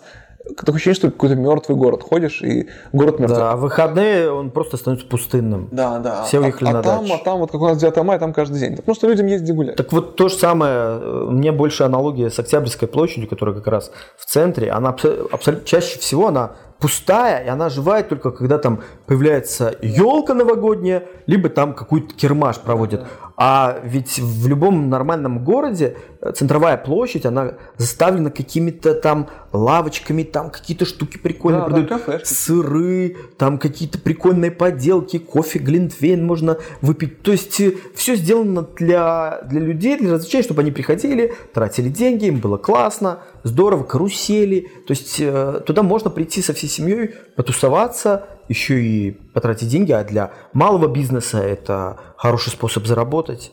такое 0.56 0.74
ощущение, 0.74 0.94
что 0.94 1.10
какой-то 1.10 1.36
мертвый 1.36 1.76
город. 1.76 2.02
Ходишь, 2.02 2.42
и 2.42 2.68
город 2.92 3.18
мертвый. 3.18 3.38
Да, 3.38 3.52
а 3.52 3.56
выходные 3.56 4.30
он 4.30 4.50
просто 4.50 4.76
становится 4.76 5.08
пустынным. 5.08 5.68
Да, 5.70 5.98
да. 5.98 6.24
Все 6.24 6.40
уехали 6.40 6.68
а, 6.68 6.72
на 6.72 6.78
а 6.80 6.82
там, 6.82 7.02
дачу. 7.02 7.14
а 7.14 7.24
там, 7.24 7.38
вот 7.38 7.50
как 7.50 7.60
у 7.60 7.68
нас 7.68 7.78
9 7.78 7.96
мая, 8.04 8.18
там 8.18 8.32
каждый 8.32 8.60
день. 8.60 8.76
Потому 8.76 8.94
что 8.94 9.08
людям 9.08 9.26
есть 9.26 9.44
где 9.44 9.52
гулять. 9.52 9.76
Так 9.76 9.92
вот 9.92 10.16
то 10.16 10.28
же 10.28 10.34
самое, 10.34 10.74
э, 10.74 11.26
мне 11.30 11.52
больше 11.52 11.84
аналогия 11.84 12.30
с 12.30 12.38
Октябрьской 12.38 12.88
площадью, 12.88 13.28
которая 13.28 13.54
как 13.54 13.66
раз 13.66 13.92
в 14.16 14.26
центре. 14.26 14.70
Она 14.70 14.90
абсолютно 15.30 15.64
чаще 15.64 15.98
всего 15.98 16.28
она 16.28 16.52
пустая, 16.82 17.44
и 17.44 17.48
она 17.48 17.66
оживает 17.66 18.08
только 18.08 18.32
когда 18.32 18.58
там 18.58 18.80
появляется 19.06 19.76
елка 19.82 20.34
новогодняя, 20.34 21.04
либо 21.26 21.48
там 21.48 21.74
какой-то 21.74 22.12
кермаш 22.12 22.58
проводят. 22.58 23.06
А 23.36 23.78
ведь 23.84 24.18
в 24.18 24.48
любом 24.48 24.90
нормальном 24.90 25.44
городе 25.44 25.96
э, 26.20 26.32
центровая 26.32 26.76
площадь, 26.76 27.24
она 27.24 27.52
заставлена 27.76 28.30
какими-то 28.30 28.94
там 28.94 29.28
лавочками, 29.52 30.22
там 30.22 30.50
какие-то 30.50 30.84
штуки 30.84 31.18
прикольные 31.18 31.60
да, 31.60 31.66
продают, 31.66 32.06
да, 32.06 32.20
сыры, 32.24 33.16
там 33.36 33.58
какие-то 33.58 33.98
прикольные 33.98 34.50
поделки, 34.50 35.18
кофе, 35.18 35.58
глинтвейн 35.58 36.24
можно 36.24 36.58
выпить. 36.80 37.22
То 37.22 37.32
есть 37.32 37.60
э, 37.60 37.74
все 37.94 38.16
сделано 38.16 38.66
для, 38.76 39.42
для 39.48 39.60
людей, 39.60 39.98
для 39.98 40.14
развлечения, 40.14 40.44
чтобы 40.44 40.62
они 40.62 40.70
приходили, 40.70 41.34
тратили 41.52 41.88
деньги, 41.88 42.26
им 42.26 42.38
было 42.38 42.56
классно, 42.56 43.20
здорово, 43.44 43.84
карусели. 43.84 44.70
То 44.86 44.92
есть 44.92 45.16
э, 45.20 45.60
туда 45.66 45.82
можно 45.82 46.10
прийти 46.10 46.40
со 46.42 46.54
всей 46.54 46.68
семьей, 46.68 47.14
потусоваться, 47.36 48.26
еще 48.48 48.82
и 48.82 49.10
потратить 49.10 49.68
деньги, 49.68 49.92
а 49.92 50.04
для 50.04 50.32
малого 50.52 50.88
бизнеса 50.88 51.38
это 51.38 51.98
хороший 52.16 52.50
способ 52.50 52.86
заработать. 52.86 53.52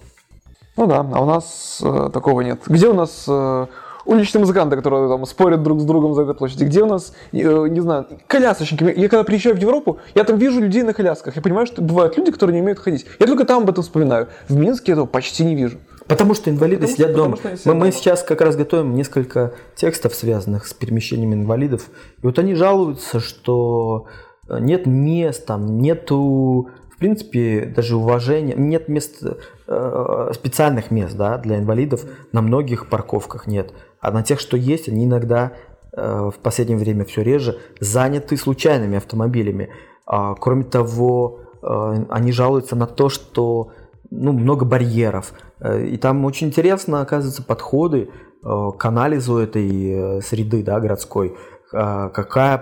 Ну 0.78 0.88
да, 0.88 1.00
а 1.00 1.22
у 1.22 1.26
нас 1.26 1.82
э, 1.84 2.10
такого 2.14 2.40
нет. 2.40 2.62
Где 2.68 2.88
у 2.88 2.94
нас 2.94 3.26
э, 3.28 3.68
уличные 4.10 4.42
музыканты, 4.42 4.76
которые 4.76 5.08
там 5.08 5.26
спорят 5.26 5.64
друг 5.64 5.80
с 5.80 5.84
другом 5.84 6.14
за 6.14 6.24
этой 6.24 6.34
площади? 6.34 6.64
Где 6.64 6.84
у 6.84 6.88
нас, 6.88 7.14
э, 7.32 7.68
не 7.70 7.80
знаю, 7.80 8.08
колясочники? 8.28 8.84
Я 8.84 9.08
когда 9.08 9.24
приезжаю 9.24 9.56
в 9.56 9.60
Европу, 9.60 10.00
я 10.16 10.24
там 10.24 10.38
вижу 10.38 10.60
людей 10.60 10.84
на 10.84 10.94
колясках. 10.94 11.36
Я 11.36 11.42
понимаю, 11.42 11.68
что 11.68 11.82
бывают 11.82 12.18
люди, 12.18 12.32
которые 12.32 12.56
не 12.56 12.62
умеют 12.62 12.80
ходить. 12.80 13.06
Я 13.20 13.28
только 13.28 13.46
там 13.46 13.64
об 13.64 13.70
этом 13.70 13.84
вспоминаю. 13.84 14.28
В 14.48 14.56
Минске 14.56 14.94
этого 14.94 15.06
почти 15.06 15.46
не 15.46 15.56
вижу. 15.56 15.78
Потому 16.08 16.34
что 16.34 16.50
инвалиды 16.50 16.88
потому 16.88 16.96
сидят 16.96 17.12
что, 17.12 17.18
дома. 17.18 17.38
Что 17.38 17.70
мы, 17.70 17.76
мы 17.76 17.92
сейчас 17.92 18.24
как 18.24 18.42
раз 18.42 18.56
готовим 18.56 18.96
несколько 18.96 19.54
текстов, 19.76 20.16
связанных 20.16 20.66
с 20.66 20.74
перемещением 20.74 21.34
инвалидов. 21.34 21.90
И 22.24 22.26
вот 22.26 22.40
они 22.40 22.56
жалуются, 22.56 23.20
что 23.20 24.08
нет 24.50 24.88
мест, 24.88 25.46
там 25.46 25.80
нету, 25.80 26.70
принципе, 27.00 27.66
даже 27.66 27.96
уважения, 27.96 28.54
нет 28.56 28.90
мест, 28.90 29.24
э, 29.68 30.32
специальных 30.34 30.92
мест 30.92 31.16
да, 31.16 31.38
для 31.38 31.58
инвалидов, 31.58 32.04
на 32.34 32.42
многих 32.42 32.90
парковках 32.90 33.48
нет. 33.48 33.74
А 34.02 34.12
на 34.12 34.22
тех, 34.22 34.40
что 34.40 34.58
есть, 34.58 34.90
они 34.90 35.06
иногда 35.06 35.54
э, 35.94 36.30
в 36.30 36.40
последнее 36.40 36.78
время 36.78 37.06
все 37.06 37.24
реже 37.24 37.58
заняты 37.80 38.36
случайными 38.38 38.98
автомобилями. 38.98 39.70
А, 40.06 40.36
кроме 40.36 40.66
того, 40.66 41.40
э, 41.62 42.06
они 42.10 42.32
жалуются 42.34 42.76
на 42.76 42.86
то, 42.86 43.10
что 43.10 43.72
ну, 44.12 44.34
много 44.34 44.66
барьеров. 44.66 45.34
И 45.64 45.98
там 45.98 46.26
очень 46.26 46.48
интересно, 46.48 47.02
оказывается, 47.02 47.44
подходы 47.44 48.10
к 48.42 48.86
анализу 48.86 49.38
этой 49.38 50.22
среды 50.24 50.64
да, 50.64 50.80
городской. 50.80 51.36
Какая, 51.70 52.58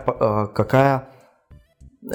какая 0.53 1.07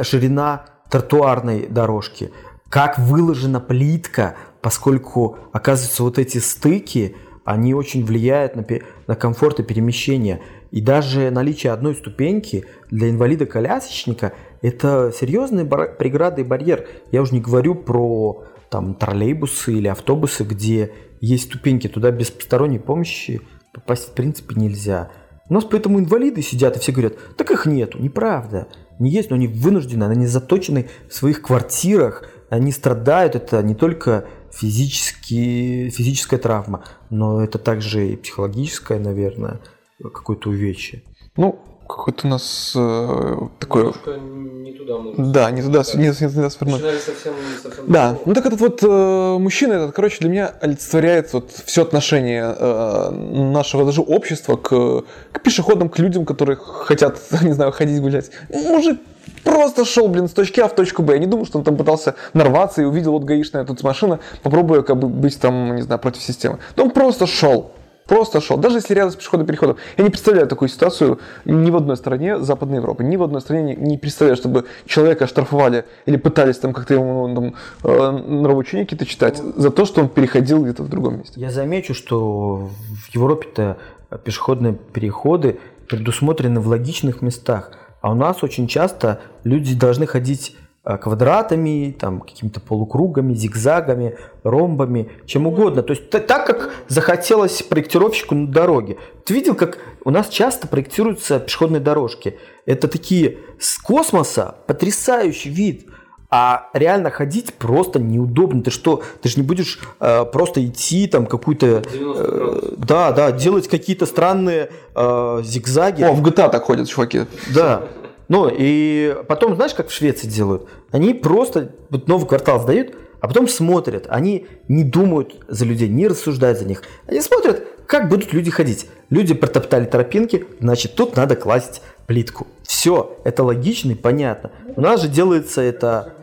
ширина 0.03 0.65
тротуарной 0.93 1.67
дорожки, 1.69 2.33
как 2.69 2.99
выложена 2.99 3.61
плитка, 3.61 4.37
поскольку, 4.61 5.39
оказывается, 5.51 6.03
вот 6.03 6.19
эти 6.19 6.37
стыки, 6.37 7.17
они 7.45 7.73
очень 7.73 8.05
влияют 8.05 8.57
на, 8.57 8.65
на 9.07 9.17
комфорт 9.17 9.59
и 9.59 9.63
перемещение. 9.63 10.43
И 10.71 10.83
даже 10.83 11.31
наличие 11.31 11.73
одной 11.73 11.95
ступеньки 11.95 12.67
для 12.91 13.09
инвалида-колясочника– 13.09 14.35
это 14.61 15.11
серьезные 15.19 15.65
бар- 15.65 15.97
преграды 15.97 16.43
и 16.43 16.45
барьер. 16.45 16.87
Я 17.11 17.23
уже 17.23 17.33
не 17.33 17.41
говорю 17.41 17.75
про 17.75 18.45
там 18.69 18.95
троллейбусы 18.95 19.73
или 19.73 19.89
автобусы, 19.89 20.45
где 20.45 20.93
есть 21.23 21.45
ступеньки, 21.45 21.89
туда 21.89 22.11
без 22.11 22.31
посторонней 22.31 22.79
помощи 22.79 23.41
попасть 23.73 24.11
в 24.11 24.13
принципе 24.13 24.57
нельзя. 24.57 25.11
У 25.49 25.55
нас 25.55 25.65
поэтому 25.65 25.99
инвалиды 25.99 26.43
сидят 26.43 26.77
и 26.77 26.81
все 26.81 26.93
говорят, 26.93 27.15
так 27.37 27.51
их 27.51 27.67
нету, 27.67 27.99
неправда. 27.99 28.69
Не 28.99 29.11
есть, 29.11 29.31
но 29.31 29.37
они 29.37 29.49
вынуждены, 29.49 30.05
они 30.05 30.27
заточены 30.27 30.89
в 31.09 31.15
своих 31.15 31.43
квартирах, 31.43 32.25
они 32.49 32.71
страдают, 32.71 33.35
это 33.35 33.63
не 33.63 33.75
только 33.75 34.27
физически, 34.53 35.91
физическая 35.91 36.39
травма, 36.39 36.85
но 37.11 37.43
это 37.43 37.59
также 37.59 38.09
и 38.09 38.17
психологическая, 38.17 38.99
наверное, 39.01 39.61
какое-то 39.99 40.51
увечье. 40.51 41.03
Ну, 41.37 41.59
какой-то 41.89 42.27
у 42.27 42.31
нас 42.31 42.75
э, 42.77 43.37
такой... 43.59 43.83
Немножко 43.83 44.19
не 44.19 44.62
туда 44.83 44.99
мы. 44.99 45.33
Да, 45.33 45.51
не 45.51 45.63
туда, 45.63 45.83
не, 45.95 46.07
не 46.07 46.13
туда 46.13 46.51
свернули. 46.51 46.99
совсем, 46.99 47.35
совсем 47.63 47.85
Да, 47.87 48.17
ну 48.25 48.35
так 48.35 48.47
этот 48.47 48.61
вот 48.61 48.83
э, 48.83 49.39
мужчина, 49.39 49.75
этот, 49.75 49.95
короче, 49.95 50.19
для 50.21 50.29
меня 50.29 50.55
олицетворяет 50.61 51.33
вот 51.33 51.51
все 51.65 51.83
отношение 51.83 52.55
э, 52.59 53.11
нашего 53.11 53.85
даже 53.85 54.01
общества 54.01 54.57
к, 54.57 55.05
к 55.33 55.43
пешеходам, 55.43 55.89
к 55.89 55.99
людям, 55.99 56.25
которые 56.25 56.57
хотят, 56.57 57.21
не 57.43 57.53
знаю, 57.53 57.73
ходить 57.73 58.01
гулять. 58.01 58.31
Мужик 58.51 59.01
просто 59.45 59.85
шел, 59.85 60.09
блин, 60.09 60.29
с 60.29 60.33
точки 60.33 60.61
А 60.61 60.69
в 60.69 60.75
точку 60.75 61.03
Б. 61.03 61.15
Я 61.15 61.19
не 61.19 61.27
думаю, 61.27 61.47
что 61.47 61.59
он 61.59 61.65
там 61.65 61.77
пытался 61.77 62.15
нарваться 62.35 62.83
и 62.83 62.85
увидел 62.85 63.13
вот 63.13 63.25
гаишная 63.25 63.65
тут 63.65 63.83
машина, 63.83 64.21
попробую 64.43 64.85
как 64.85 64.99
бы 64.99 65.09
быть 65.09 65.39
там, 65.39 65.77
не 65.77 65.83
знаю, 65.83 66.01
против 66.01 66.23
системы. 66.23 66.59
Но 66.77 66.85
он 66.85 66.91
просто 66.91 67.27
шел. 67.27 67.73
Просто 68.07 68.41
шел. 68.41 68.57
Даже 68.57 68.79
если 68.79 68.95
рядом 68.95 69.13
с 69.13 69.17
пешеходным 69.17 69.47
переходом. 69.47 69.77
Я 69.97 70.05
не 70.05 70.11
представляю 70.11 70.49
такую 70.49 70.69
ситуацию 70.69 71.21
ни 71.45 71.71
в 71.71 71.77
одной 71.77 71.97
стране 71.97 72.39
Западной 72.39 72.79
Европы. 72.79 73.05
Ни 73.05 73.17
в 73.17 73.23
одной 73.23 73.41
стране 73.41 73.75
не, 73.75 73.91
не 73.91 73.99
представляю, 73.99 74.37
чтобы 74.37 74.65
человека 74.87 75.27
штрафовали 75.27 75.85
или 76.07 76.17
пытались 76.17 76.59
там 76.59 76.73
как-то 76.73 76.95
ему 76.95 77.35
там, 77.35 77.55
э, 77.85 78.11
нравоучения 78.11 78.85
какие-то 78.85 79.07
читать 79.07 79.39
за 79.39 79.71
то, 79.71 79.85
что 79.85 80.01
он 80.01 80.09
переходил 80.09 80.63
где-то 80.63 80.83
в 80.83 80.89
другом 80.89 81.19
месте. 81.19 81.41
Я 81.41 81.51
замечу, 81.51 81.95
что 81.95 82.71
в 83.07 83.15
Европе-то 83.15 83.79
пешеходные 84.25 84.75
переходы 84.75 85.59
предусмотрены 85.89 86.61
в 86.61 86.69
логичных 86.69 87.23
местах. 87.23 87.73
А 88.01 88.11
у 88.11 88.15
нас 88.15 88.43
очень 88.43 88.67
часто 88.67 89.21
люди 89.45 89.75
должны 89.75 90.07
ходить 90.07 90.57
квадратами, 90.85 91.95
там, 91.99 92.21
какими-то 92.21 92.61
полукругами, 92.61 93.35
зигзагами, 93.35 94.17
ромбами, 94.43 95.11
чем 95.27 95.47
угодно. 95.47 95.83
То 95.83 95.93
есть 95.93 96.11
так, 96.11 96.47
как 96.47 96.73
захотелось 96.89 97.63
проектировщику 97.63 98.35
на 98.35 98.49
дороге. 98.49 98.99
Ты 99.25 99.35
видел, 99.35 99.55
как 99.55 99.79
у 100.05 100.11
нас 100.11 100.29
часто 100.29 100.67
проектируются 100.67 101.39
пешеходные 101.39 101.81
дорожки? 101.81 102.37
Это 102.67 102.89
такие 102.89 103.39
с 103.61 103.79
космоса 103.79 104.57
потрясающий 104.67 105.51
вид. 105.51 105.87
А 106.35 106.71
реально 106.73 107.11
ходить 107.11 107.53
просто 107.53 107.99
неудобно. 107.99 108.63
Ты 108.63 108.71
что, 108.71 109.03
ты 109.21 109.29
же 109.29 109.37
не 109.37 109.43
будешь 109.43 109.79
э, 110.01 110.25
просто 110.25 110.65
идти 110.65 111.07
там 111.07 111.27
какую-то... 111.27 111.83
Э, 111.93 112.75
да, 112.79 113.13
да, 113.13 113.33
делать 113.33 113.69
какие-то 113.69 114.07
странные 114.07 114.71
э, 114.97 115.41
зигзаги. 115.45 116.03
О, 116.03 116.13
в 116.15 116.23
GTA 116.23 116.51
так 116.51 116.65
ходят 116.65 116.89
чуваки. 116.89 117.27
Да. 117.55 117.83
Ну, 118.29 118.51
и 118.51 119.17
потом, 119.29 119.57
знаешь, 119.57 119.75
как 119.75 119.89
в 119.89 119.93
Швеции 119.93 120.27
делают? 120.27 120.69
Они 120.91 121.15
просто 121.15 121.75
вот 121.91 122.09
новый 122.09 122.27
квартал 122.27 122.61
сдают, 122.61 122.95
а 123.21 123.29
потом 123.29 123.47
смотрят. 123.49 124.07
Они 124.09 124.47
не 124.69 124.85
думают 124.85 125.35
за 125.49 125.65
людей, 125.65 125.89
не 125.89 126.09
рассуждают 126.09 126.59
за 126.59 126.65
них. 126.65 126.83
Они 127.07 127.21
смотрят, 127.21 127.67
как 127.87 128.09
будут 128.09 128.33
люди 128.33 128.51
ходить. 128.51 128.89
Люди 129.11 129.35
протоптали 129.35 129.85
тропинки, 129.85 130.47
значит, 130.61 130.95
тут 130.95 131.17
надо 131.17 131.37
класть 131.37 131.83
плитку. 132.07 132.47
Все, 132.63 133.19
это 133.25 133.45
логично 133.45 133.93
и 133.93 133.95
понятно. 133.95 134.51
У 134.77 134.81
нас 134.81 135.03
же 135.03 135.09
делается 135.09 135.61
это... 135.61 136.15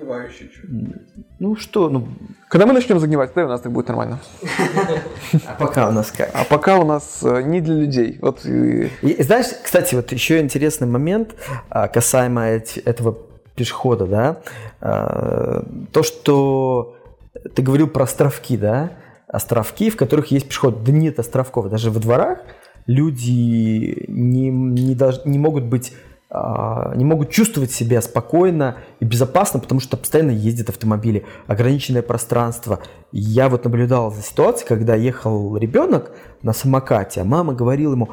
Ну 1.40 1.56
что, 1.56 1.90
ну... 1.90 2.08
Когда 2.50 2.66
мы 2.66 2.74
начнем 2.74 3.00
загнивать, 3.00 3.34
тогда 3.34 3.46
у 3.46 3.50
нас 3.50 3.62
так 3.62 3.72
будет 3.72 3.88
нормально. 3.88 4.20
А 5.48 5.56
пока 5.58 5.88
у 5.88 5.92
нас 5.92 6.12
как? 6.12 6.30
А 6.34 6.44
пока 6.44 6.78
у 6.78 6.86
нас 6.86 7.20
э, 7.24 7.42
не 7.44 7.62
для 7.62 7.76
людей. 7.76 8.18
Вот. 8.22 8.46
И, 8.46 9.24
знаешь, 9.24 9.48
кстати, 9.64 9.96
вот 9.96 10.12
еще 10.12 10.40
интересный 10.40 10.88
момент 10.88 11.36
а, 11.70 11.88
касаемо 11.88 12.42
этого 12.86 13.18
пешехода, 13.56 14.06
да, 14.06 14.42
а, 14.82 15.64
то, 15.94 16.04
что 16.04 16.98
ты 17.56 17.62
говорил 17.62 17.88
про 17.88 18.04
островки, 18.04 18.58
да, 18.58 18.92
островки, 19.28 19.90
в 19.90 19.96
которых 19.96 20.32
есть 20.32 20.48
пешеход. 20.48 20.84
Да 20.84 20.92
нет 20.92 21.20
островков, 21.20 21.70
даже 21.70 21.90
во 21.90 22.00
дворах 22.00 22.40
люди 22.90 24.06
не, 24.08 24.50
не, 24.50 24.96
дож, 24.96 25.24
не 25.24 25.38
могут 25.38 25.66
быть 25.66 25.94
не 26.32 27.06
могут 27.06 27.32
чувствовать 27.32 27.72
себя 27.72 28.02
спокойно 28.04 28.78
и 29.00 29.06
безопасно, 29.06 29.60
потому 29.60 29.82
что 29.82 29.98
постоянно 29.98 30.30
ездят 30.30 30.70
автомобили, 30.70 31.26
ограниченное 31.48 32.04
пространство. 32.04 32.82
Я 33.12 33.50
вот 33.50 33.64
наблюдал 33.64 34.12
за 34.12 34.22
ситуацией, 34.22 34.68
когда 34.68 34.94
ехал 34.94 35.58
ребенок 35.58 36.12
на 36.44 36.54
самокате, 36.54 37.22
а 37.22 37.24
мама 37.24 37.54
говорила 37.56 37.94
ему, 37.94 38.10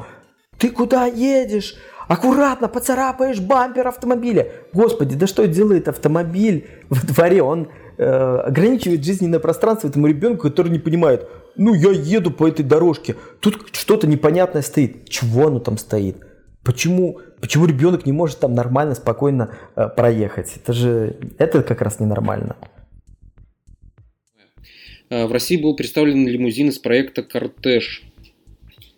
ты 0.57 0.71
куда 0.71 1.05
едешь? 1.05 1.75
Аккуратно 2.07 2.67
поцарапаешь 2.67 3.39
бампер 3.39 3.87
автомобиля. 3.87 4.47
Господи, 4.73 5.15
да 5.15 5.27
что 5.27 5.45
делает 5.45 5.87
автомобиль 5.87 6.67
во 6.89 7.05
дворе? 7.05 7.43
Он 7.43 7.67
э, 7.97 8.03
ограничивает 8.03 9.03
жизненное 9.03 9.39
пространство 9.39 9.89
этому 9.89 10.07
ребенку, 10.07 10.43
который 10.43 10.71
не 10.71 10.79
понимает, 10.79 11.29
ну 11.55 11.73
я 11.73 11.91
еду 11.91 12.31
по 12.31 12.47
этой 12.47 12.63
дорожке, 12.63 13.15
тут 13.41 13.67
что-то 13.73 14.07
непонятное 14.07 14.61
стоит. 14.61 15.07
Чего 15.09 15.47
оно 15.47 15.59
там 15.59 15.77
стоит? 15.77 16.26
Почему, 16.67 17.21
почему 17.39 17.65
ребенок 17.65 18.05
не 18.05 18.11
может 18.11 18.39
там 18.39 18.53
нормально, 18.53 18.93
спокойно 18.93 19.55
э, 19.77 19.87
проехать? 19.87 20.57
Это 20.57 20.73
же 20.73 21.15
это 21.37 21.63
как 21.63 21.81
раз 21.81 22.01
ненормально. 22.01 22.57
Э, 25.09 25.27
в 25.27 25.31
России 25.31 25.55
был 25.55 25.77
представлен 25.77 26.27
лимузин 26.27 26.67
из 26.67 26.77
проекта 26.77 27.23
«Кортеж», 27.23 28.03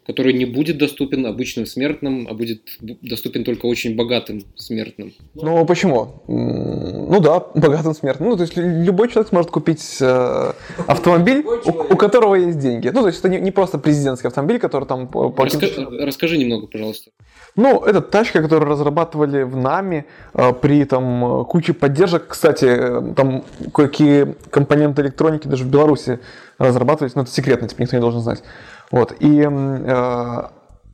который 0.08 0.34
не 0.34 0.46
будет 0.46 0.80
доступен 0.80 1.28
обычным 1.28 1.68
смертным, 1.68 2.28
а 2.28 2.34
будет 2.34 2.62
доступен 2.82 3.44
только 3.44 3.68
очень 3.68 3.96
богатым 3.96 4.42
смертным. 4.56 5.14
Ну 5.36 5.64
почему? 5.68 6.24
Ну 6.28 7.20
да, 7.20 7.40
богатым 7.54 7.94
смертным. 7.94 8.30
Ну 8.30 8.36
то 8.36 8.42
есть 8.42 8.58
любой 8.58 9.10
человек 9.10 9.30
сможет 9.30 9.52
купить 9.52 9.98
э, 10.02 10.54
автомобиль, 10.88 11.46
у, 11.46 11.94
у 11.94 11.96
которого 11.98 12.34
есть 12.34 12.58
деньги. 12.58 12.88
Ну 12.88 13.02
то 13.02 13.08
есть 13.10 13.20
это 13.20 13.30
не, 13.30 13.40
не 13.40 13.52
просто 13.52 13.78
президентский 13.78 14.28
автомобиль, 14.28 14.58
который 14.58 14.86
там... 14.86 15.08
По, 15.08 15.32
расскажи, 15.38 15.88
расскажи 16.00 16.40
немного, 16.40 16.66
пожалуйста. 16.66 17.12
Ну, 17.56 17.84
это 17.84 18.02
тачка, 18.02 18.42
которую 18.42 18.70
разрабатывали 18.70 19.44
в 19.44 19.56
НАМИ 19.56 20.06
э, 20.34 20.54
при 20.54 20.86
там 20.86 21.46
куче 21.46 21.74
поддержек. 21.74 22.28
Кстати, 22.28 22.66
э, 22.66 23.14
там 23.16 23.44
кое-какие 23.74 24.36
компоненты 24.50 25.02
электроники 25.02 25.48
даже 25.48 25.64
в 25.64 25.68
Беларуси 25.68 26.20
разрабатывались, 26.58 27.16
но 27.16 27.24
это 27.24 27.32
секретно, 27.32 27.68
типа 27.68 27.82
никто 27.82 27.96
не 27.96 28.02
должен 28.02 28.22
знать. 28.22 28.44
Вот. 28.92 29.14
И 29.20 29.48
э, 29.50 30.42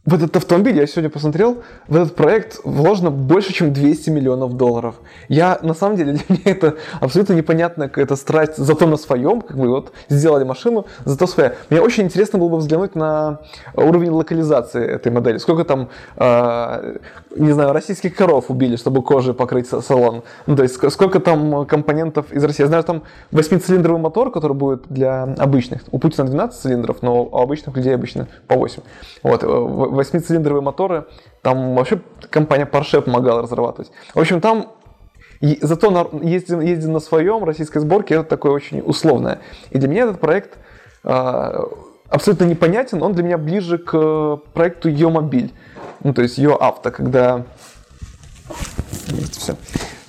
в 0.05 0.13
этот 0.13 0.35
автомобиль, 0.37 0.77
я 0.77 0.85
сегодня 0.85 1.09
посмотрел, 1.09 1.63
в 1.87 1.95
этот 1.95 2.15
проект 2.15 2.59
вложено 2.63 3.09
больше, 3.09 3.53
чем 3.53 3.73
200 3.73 4.11
миллионов 4.11 4.55
долларов. 4.55 4.95
Я, 5.29 5.57
на 5.63 5.73
самом 5.73 5.97
деле, 5.97 6.13
для 6.27 6.37
меня 6.37 6.41
это 6.45 6.75
абсолютно 6.99 7.33
непонятная 7.33 7.87
какая-то 7.87 8.15
страсть, 8.15 8.57
зато 8.57 8.85
на 8.85 8.97
своем, 8.97 9.41
как 9.41 9.57
бы 9.57 9.67
вот 9.67 9.93
сделали 10.07 10.43
машину, 10.43 10.85
зато 11.05 11.25
своя. 11.25 11.55
Мне 11.71 11.81
очень 11.81 12.03
интересно 12.03 12.37
было 12.37 12.49
бы 12.49 12.57
взглянуть 12.57 12.93
на 12.93 13.39
уровень 13.73 14.11
локализации 14.11 14.85
этой 14.85 15.11
модели. 15.11 15.39
Сколько 15.39 15.63
там, 15.63 15.89
э, 16.17 16.97
не 17.35 17.51
знаю, 17.51 17.73
российских 17.73 18.15
коров 18.15 18.45
убили, 18.49 18.75
чтобы 18.75 19.01
кожей 19.01 19.33
покрыть 19.33 19.67
салон. 19.67 20.21
Ну, 20.45 20.55
то 20.55 20.61
есть, 20.61 20.75
сколько 20.91 21.19
там 21.19 21.65
компонентов 21.65 22.31
из 22.31 22.43
России. 22.43 22.61
Я 22.61 22.67
знаю, 22.67 22.83
там 22.83 23.03
8-цилиндровый 23.31 23.99
мотор, 23.99 24.31
который 24.31 24.53
будет 24.53 24.83
для 24.87 25.23
обычных. 25.23 25.81
У 25.91 25.97
Путина 25.97 26.27
12 26.27 26.61
цилиндров, 26.61 27.01
но 27.01 27.23
у 27.23 27.37
обычных 27.37 27.75
людей 27.75 27.95
обычно 27.95 28.27
по 28.47 28.55
8. 28.55 28.83
Вот 29.23 29.43
восьмицилиндровые 29.95 30.61
моторы, 30.61 31.05
там 31.41 31.75
вообще 31.75 31.99
компания 32.29 32.65
Porsche 32.65 33.01
помогала 33.01 33.41
разрабатывать. 33.41 33.91
В 34.13 34.19
общем, 34.19 34.41
там 34.41 34.73
зато 35.61 36.11
ездить, 36.21 36.49
ездить 36.49 36.89
на 36.89 36.99
своем 36.99 37.43
российской 37.43 37.79
сборке 37.79 38.15
это 38.15 38.23
такое 38.23 38.51
очень 38.51 38.81
условное. 38.81 39.39
И 39.71 39.77
для 39.77 39.87
меня 39.87 40.03
этот 40.03 40.19
проект 40.19 40.57
э, 41.03 41.59
абсолютно 42.09 42.45
непонятен, 42.45 43.03
он 43.03 43.13
для 43.13 43.23
меня 43.23 43.37
ближе 43.37 43.77
к 43.77 44.37
проекту 44.53 44.89
Йомобиль, 44.89 45.53
ну 46.03 46.13
то 46.13 46.21
есть 46.21 46.37
Йо 46.37 46.55
Авто, 46.55 46.91
когда 46.91 47.45
все. 49.31 49.55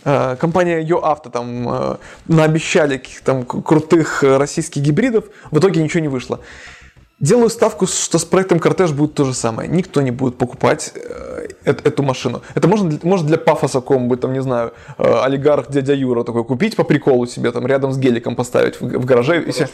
А, 0.08 0.36
компания 0.36 0.82
ЙоАвто 0.82 1.30
там 1.30 1.68
э, 1.68 1.96
наобещали 2.28 2.96
каких-то 2.96 3.42
крутых 3.42 4.22
российских 4.22 4.82
гибридов, 4.82 5.24
в 5.50 5.58
итоге 5.58 5.82
ничего 5.82 6.00
не 6.00 6.06
вышло. 6.06 6.38
Делаю 7.18 7.48
ставку, 7.48 7.86
что 7.86 8.18
с 8.18 8.26
проектом 8.26 8.58
Кортеж 8.58 8.92
будет 8.92 9.14
то 9.14 9.24
же 9.24 9.32
самое. 9.32 9.70
Никто 9.70 10.02
не 10.02 10.10
будет 10.10 10.36
покупать 10.36 10.92
э, 10.94 11.46
эту 11.64 12.02
машину. 12.02 12.42
Это 12.54 12.68
можно, 12.68 12.98
может 13.04 13.26
для 13.26 13.38
пафоса 13.38 13.80
какого-нибудь, 13.80 14.20
там, 14.20 14.34
не 14.34 14.42
знаю, 14.42 14.74
э, 14.98 15.20
олигарх 15.22 15.70
дядя 15.70 15.94
Юра 15.94 16.24
такой 16.24 16.44
купить 16.44 16.76
по 16.76 16.84
приколу 16.84 17.26
себе, 17.26 17.52
там, 17.52 17.66
рядом 17.66 17.92
с 17.92 17.98
геликом 17.98 18.36
поставить 18.36 18.78
в, 18.82 18.98
в 18.98 19.04
гараже 19.06 19.42
и, 19.42 19.50
все, 19.50 19.66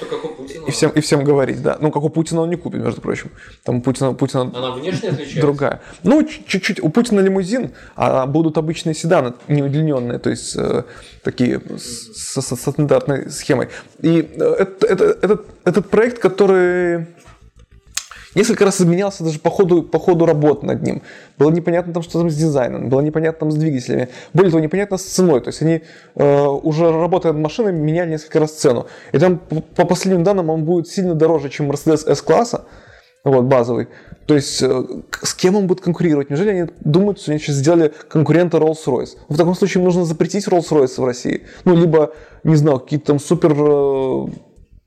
и, 0.68 0.70
всем, 0.70 0.92
и 0.92 1.00
всем 1.00 1.24
говорить, 1.24 1.60
да. 1.62 1.78
Ну, 1.80 1.90
как 1.90 2.04
у 2.04 2.10
Путина 2.10 2.42
он 2.42 2.50
не 2.50 2.54
купит, 2.54 2.80
между 2.80 3.00
прочим. 3.00 3.32
Там 3.64 3.78
у 3.78 3.82
Путина, 3.82 4.14
Путина 4.14 4.42
Она 4.42 4.70
внешне 4.70 5.08
отличается? 5.08 5.40
Другая. 5.40 5.80
Ну, 6.04 6.22
чуть-чуть. 6.22 6.80
У 6.80 6.90
Путина 6.90 7.18
лимузин, 7.18 7.72
а 7.96 8.24
будут 8.26 8.56
обычные 8.56 8.94
седаны, 8.94 9.32
не 9.48 9.64
удлиненные, 9.64 10.20
то 10.20 10.30
есть 10.30 10.54
э, 10.56 10.84
такие 11.24 11.60
с, 11.76 12.12
с, 12.14 12.40
с 12.40 12.56
стандартной 12.56 13.30
схемой. 13.30 13.68
И 14.00 14.30
э, 14.32 14.54
это, 14.60 14.86
это, 14.86 15.04
этот, 15.22 15.46
этот 15.64 15.90
проект, 15.90 16.20
который 16.20 17.08
Несколько 18.34 18.64
раз 18.64 18.80
изменялся 18.80 19.24
даже 19.24 19.38
по 19.38 19.50
ходу, 19.50 19.82
по 19.82 19.98
ходу 19.98 20.24
работы 20.24 20.66
над 20.66 20.82
ним. 20.82 21.02
Было 21.38 21.50
непонятно 21.50 21.92
там, 21.92 22.02
что 22.02 22.18
там 22.18 22.30
с 22.30 22.36
дизайном, 22.36 22.88
было 22.88 23.00
непонятно 23.00 23.40
там 23.40 23.50
с 23.50 23.56
двигателями. 23.56 24.08
Более 24.32 24.50
того, 24.50 24.62
непонятно 24.62 24.96
с 24.96 25.02
ценой. 25.02 25.40
То 25.40 25.48
есть 25.48 25.60
они 25.62 25.82
э, 26.14 26.46
уже 26.46 26.90
работая 26.90 27.32
над 27.32 27.42
машиной, 27.42 27.72
меняли 27.72 28.10
несколько 28.10 28.40
раз 28.40 28.52
цену. 28.52 28.86
И 29.12 29.18
там 29.18 29.38
по 29.38 29.84
последним 29.84 30.24
данным 30.24 30.50
он 30.50 30.64
будет 30.64 30.88
сильно 30.88 31.14
дороже, 31.14 31.50
чем 31.50 31.70
Mercedes 31.70 32.08
S-класса. 32.10 32.64
Вот, 33.24 33.44
базовый. 33.44 33.88
То 34.26 34.34
есть, 34.34 34.62
э, 34.62 34.84
с 35.22 35.34
кем 35.34 35.54
он 35.56 35.66
будет 35.66 35.80
конкурировать? 35.80 36.30
Неужели 36.30 36.50
они 36.50 36.70
думают, 36.80 37.20
что 37.20 37.30
они 37.30 37.40
сейчас 37.40 37.56
сделали 37.56 37.92
конкурента 38.08 38.56
Rolls-Royce? 38.58 39.18
В 39.28 39.36
таком 39.36 39.54
случае 39.54 39.84
нужно 39.84 40.04
запретить 40.04 40.48
Rolls-Royce 40.48 41.00
в 41.00 41.04
России. 41.04 41.42
Ну, 41.64 41.76
либо, 41.76 42.14
не 42.42 42.56
знаю, 42.56 42.80
какие-то 42.80 43.06
там 43.06 43.20
супер 43.20 43.54
э, 43.56 44.26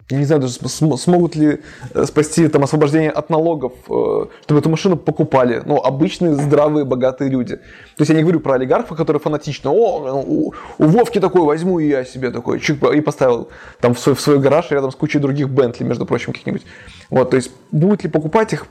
я 0.10 0.20
не 0.20 0.26
знаю 0.26 0.42
даже 0.42 0.54
смогут 0.98 1.36
ли 1.36 1.62
э, 1.94 2.06
спасти 2.06 2.48
там 2.48 2.64
освобождение 2.64 3.10
от 3.10 3.32
налогов, 3.32 3.74
чтобы 3.86 4.60
эту 4.60 4.70
машину 4.70 4.98
покупали, 4.98 5.64
ну, 5.66 5.78
обычные 5.78 6.34
здравые 6.34 6.86
богатые 6.86 7.32
люди. 7.32 7.56
То 7.56 8.02
есть 8.02 8.10
я 8.10 8.16
не 8.16 8.22
говорю 8.22 8.40
про 8.40 8.54
олигархов, 8.54 8.96
которые 8.96 9.20
фанатично, 9.20 9.72
о, 9.72 10.22
у, 10.22 10.54
у 10.78 10.86
Вовки 10.86 11.20
такой 11.20 11.42
возьму 11.42 11.80
и 11.80 11.88
я 11.88 12.06
себе 12.06 12.30
такой, 12.30 12.60
чик, 12.60 12.84
и 12.84 13.02
поставил 13.02 13.50
там 13.80 13.96
в 13.96 14.00
свой, 14.00 14.16
в 14.16 14.22
свой 14.22 14.40
гараж 14.40 14.70
рядом 14.70 14.92
с 14.92 14.96
кучей 14.96 15.18
других 15.18 15.50
Бентли, 15.50 15.84
между 15.84 16.06
прочим, 16.06 16.34
каких-нибудь. 16.34 16.66
Вот, 17.10 17.32
то 17.32 17.38
есть 17.38 17.52
будет 17.72 18.04
ли 18.04 18.10
покупать 18.10 18.54
их, 18.54 18.68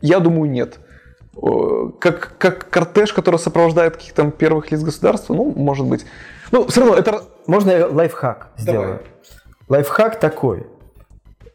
я 0.00 0.20
думаю, 0.20 0.48
нет. 0.48 0.78
Как, 1.98 2.34
как 2.38 2.70
кортеж, 2.70 3.12
который 3.12 3.38
сопровождает 3.38 3.96
каких-то 3.96 4.22
там 4.22 4.30
первых 4.30 4.70
лиц 4.70 4.82
государства, 4.82 5.34
ну, 5.34 5.52
может 5.56 5.84
быть. 5.84 6.06
Ну, 6.52 6.66
все 6.68 6.80
равно 6.80 6.96
это... 6.96 7.24
Можно 7.46 7.70
я 7.72 7.86
лайфхак 7.88 8.52
сделаю? 8.56 8.86
Давай. 8.86 9.00
Лайфхак 9.68 10.20
такой. 10.20 10.66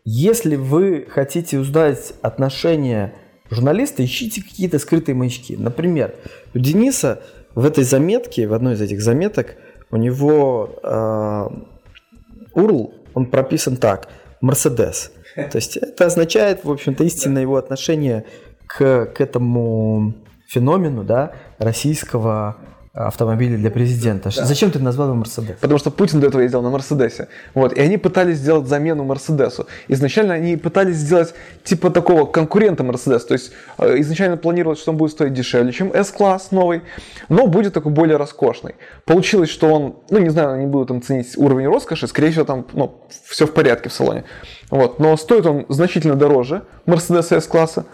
Если 0.03 0.55
вы 0.55 1.05
хотите 1.09 1.59
узнать 1.59 2.13
отношения 2.21 3.13
журналиста, 3.49 4.03
ищите 4.03 4.41
какие-то 4.41 4.79
скрытые 4.79 5.13
маячки. 5.15 5.55
Например, 5.55 6.15
у 6.55 6.59
Дениса 6.59 7.21
в 7.53 7.65
этой 7.65 7.83
заметке, 7.83 8.47
в 8.47 8.53
одной 8.53 8.73
из 8.73 8.81
этих 8.81 9.01
заметок, 9.01 9.57
у 9.91 9.97
него 9.97 10.79
э, 10.81 12.57
URL, 12.57 12.93
он 13.13 13.25
прописан 13.25 13.75
так, 13.75 14.07
Мерседес. 14.39 15.11
То 15.35 15.57
есть 15.57 15.77
это 15.77 16.05
означает, 16.05 16.63
в 16.63 16.71
общем-то, 16.71 17.03
истинное 17.03 17.41
его 17.41 17.57
отношение 17.57 18.25
к, 18.67 19.05
к 19.05 19.21
этому 19.21 20.15
феномену 20.47 21.03
да, 21.03 21.33
российского 21.57 22.57
автомобиля 22.93 23.57
для 23.57 23.71
президента. 23.71 24.29
Да. 24.35 24.45
Зачем 24.45 24.69
ты 24.69 24.79
назвал 24.79 25.07
его 25.07 25.17
Мерседес? 25.17 25.55
Потому 25.61 25.79
что 25.79 25.91
Путин 25.91 26.19
до 26.19 26.27
этого 26.27 26.41
ездил 26.41 26.61
на 26.61 26.69
Мерседесе. 26.69 27.29
Вот. 27.53 27.71
И 27.73 27.79
они 27.79 27.97
пытались 27.97 28.37
сделать 28.37 28.67
замену 28.67 29.05
Мерседесу. 29.05 29.67
Изначально 29.87 30.33
они 30.33 30.57
пытались 30.57 30.97
сделать 30.97 31.33
типа 31.63 31.89
такого 31.89 32.25
конкурента 32.25 32.83
Мерседес. 32.83 33.23
То 33.23 33.33
есть 33.33 33.53
э, 33.77 33.99
изначально 34.01 34.35
планировалось, 34.35 34.79
что 34.81 34.91
он 34.91 34.97
будет 34.97 35.11
стоить 35.11 35.33
дешевле, 35.33 35.71
чем 35.71 35.91
S-класс 35.93 36.51
новый, 36.51 36.81
но 37.29 37.47
будет 37.47 37.73
такой 37.73 37.93
более 37.93 38.17
роскошный. 38.17 38.75
Получилось, 39.05 39.49
что 39.49 39.73
он, 39.73 39.95
ну 40.09 40.19
не 40.19 40.29
знаю, 40.29 40.53
они 40.55 40.65
будут 40.65 40.89
там 40.89 41.01
ценить 41.01 41.37
уровень 41.37 41.67
роскоши, 41.67 42.07
скорее 42.07 42.31
всего 42.31 42.43
там 42.43 42.67
ну, 42.73 42.99
все 43.25 43.47
в 43.47 43.53
порядке 43.53 43.87
в 43.87 43.93
салоне. 43.93 44.25
Вот. 44.69 44.99
Но 44.99 45.15
стоит 45.15 45.45
он 45.45 45.65
значительно 45.69 46.15
дороже 46.15 46.63
Мерседеса 46.85 47.37
S-класса. 47.37 47.85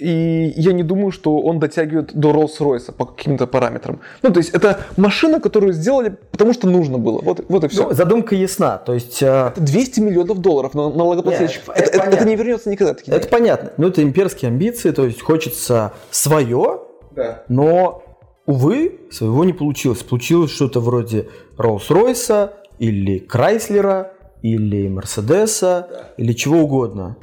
И 0.00 0.52
я 0.56 0.72
не 0.72 0.82
думаю, 0.82 1.10
что 1.10 1.38
он 1.40 1.58
дотягивает 1.58 2.14
до 2.14 2.30
Rolls-Royce 2.30 2.92
по 2.92 3.04
каким-то 3.04 3.46
параметрам. 3.46 4.00
Ну, 4.22 4.30
то 4.30 4.38
есть 4.38 4.50
это 4.50 4.80
машина, 4.96 5.40
которую 5.40 5.72
сделали, 5.72 6.16
потому 6.30 6.52
что 6.52 6.68
нужно 6.68 6.98
было. 6.98 7.20
Вот, 7.20 7.44
вот 7.48 7.64
и 7.64 7.68
все. 7.68 7.88
Ну, 7.88 7.94
задумка 7.94 8.34
ясна. 8.34 8.78
То 8.78 8.94
есть, 8.94 9.22
а, 9.22 9.50
это 9.50 9.60
200 9.60 10.00
миллионов 10.00 10.38
долларов 10.38 10.74
на 10.74 10.90
налогоплательщик. 10.90 11.62
Это, 11.68 11.82
это, 11.82 11.98
это, 11.98 12.16
это 12.16 12.24
не 12.24 12.36
вернется 12.36 12.70
никогда. 12.70 12.94
Такие 12.94 13.16
это 13.16 13.28
понятно. 13.28 13.72
Ну, 13.76 13.88
это 13.88 14.02
имперские 14.02 14.48
амбиции, 14.48 14.90
то 14.90 15.04
есть 15.04 15.20
хочется 15.20 15.92
свое, 16.10 16.80
да. 17.14 17.42
но, 17.48 18.02
увы, 18.46 19.00
своего 19.10 19.44
не 19.44 19.52
получилось. 19.52 20.02
Получилось 20.02 20.50
что-то 20.50 20.80
вроде 20.80 21.28
Rolls-Royce 21.58 22.50
или 22.78 23.18
Крайслера 23.18 24.12
или 24.42 24.88
Мерседеса 24.88 25.88
да. 25.90 26.08
или 26.16 26.32
чего 26.32 26.60
угодно. 26.60 27.16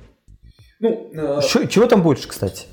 Ну, 0.79 1.09
э... 1.13 1.41
Чего 1.67 1.87
там 1.87 2.01
больше, 2.01 2.27
кстати? 2.27 2.65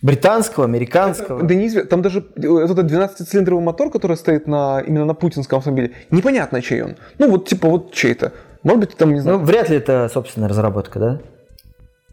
Британского, 0.00 0.64
американского? 0.64 1.42
Да 1.42 1.54
неизвестно. 1.54 1.90
Там 1.90 2.02
даже 2.02 2.24
э, 2.36 2.40
этот 2.40 2.90
12-цилиндровый 2.90 3.60
мотор, 3.60 3.90
который 3.90 4.16
стоит 4.16 4.46
на, 4.46 4.80
именно 4.80 5.04
на 5.04 5.14
путинском 5.14 5.58
автомобиле, 5.58 5.92
непонятно, 6.10 6.62
чей 6.62 6.82
он. 6.82 6.96
Ну, 7.18 7.30
вот 7.30 7.48
типа 7.48 7.68
вот 7.68 7.92
чей-то. 7.92 8.32
Может 8.62 8.80
быть, 8.80 8.96
там, 8.96 9.12
не 9.12 9.20
знаю. 9.20 9.38
Ну, 9.38 9.44
вряд 9.44 9.70
ли 9.70 9.76
это 9.76 10.08
собственная 10.12 10.48
разработка, 10.48 10.98
да? 10.98 11.20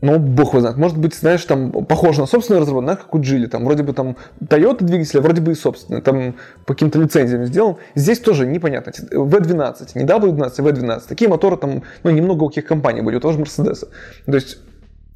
Ну, 0.01 0.19
бог 0.19 0.49
его 0.49 0.62
знает. 0.62 0.77
Может 0.77 0.97
быть, 0.97 1.15
знаешь, 1.15 1.43
там 1.45 1.71
похоже 1.71 2.21
на 2.21 2.27
собственную 2.27 2.62
разработку, 2.62 2.86
знаешь, 2.86 2.99
как 2.99 3.15
у 3.15 3.21
Джили. 3.21 3.47
Там 3.47 3.65
вроде 3.65 3.84
бы 3.84 3.93
там 3.93 4.17
Toyota 4.41 4.84
двигатель, 4.84 5.19
а 5.19 5.21
вроде 5.21 5.41
бы 5.41 5.51
и 5.51 5.55
собственный. 5.55 6.01
Там 6.01 6.36
по 6.65 6.73
каким-то 6.73 6.99
лицензиям 6.99 7.45
сделан. 7.45 7.77
Здесь 7.95 8.19
тоже 8.19 8.45
непонятно. 8.45 8.91
V12, 8.91 9.91
не 9.95 10.05
W12, 10.05 10.53
а 10.58 10.62
V12. 10.62 11.01
Такие 11.08 11.29
моторы 11.29 11.58
там, 11.58 11.84
ну, 12.03 12.10
немного 12.10 12.43
у 12.43 12.49
каких 12.49 12.65
компаний 12.65 13.01
были, 13.01 13.15
у 13.15 13.19
того 13.19 13.34
же 13.34 13.39
Мерседеса. 13.39 13.88
То 14.25 14.36
есть 14.36 14.58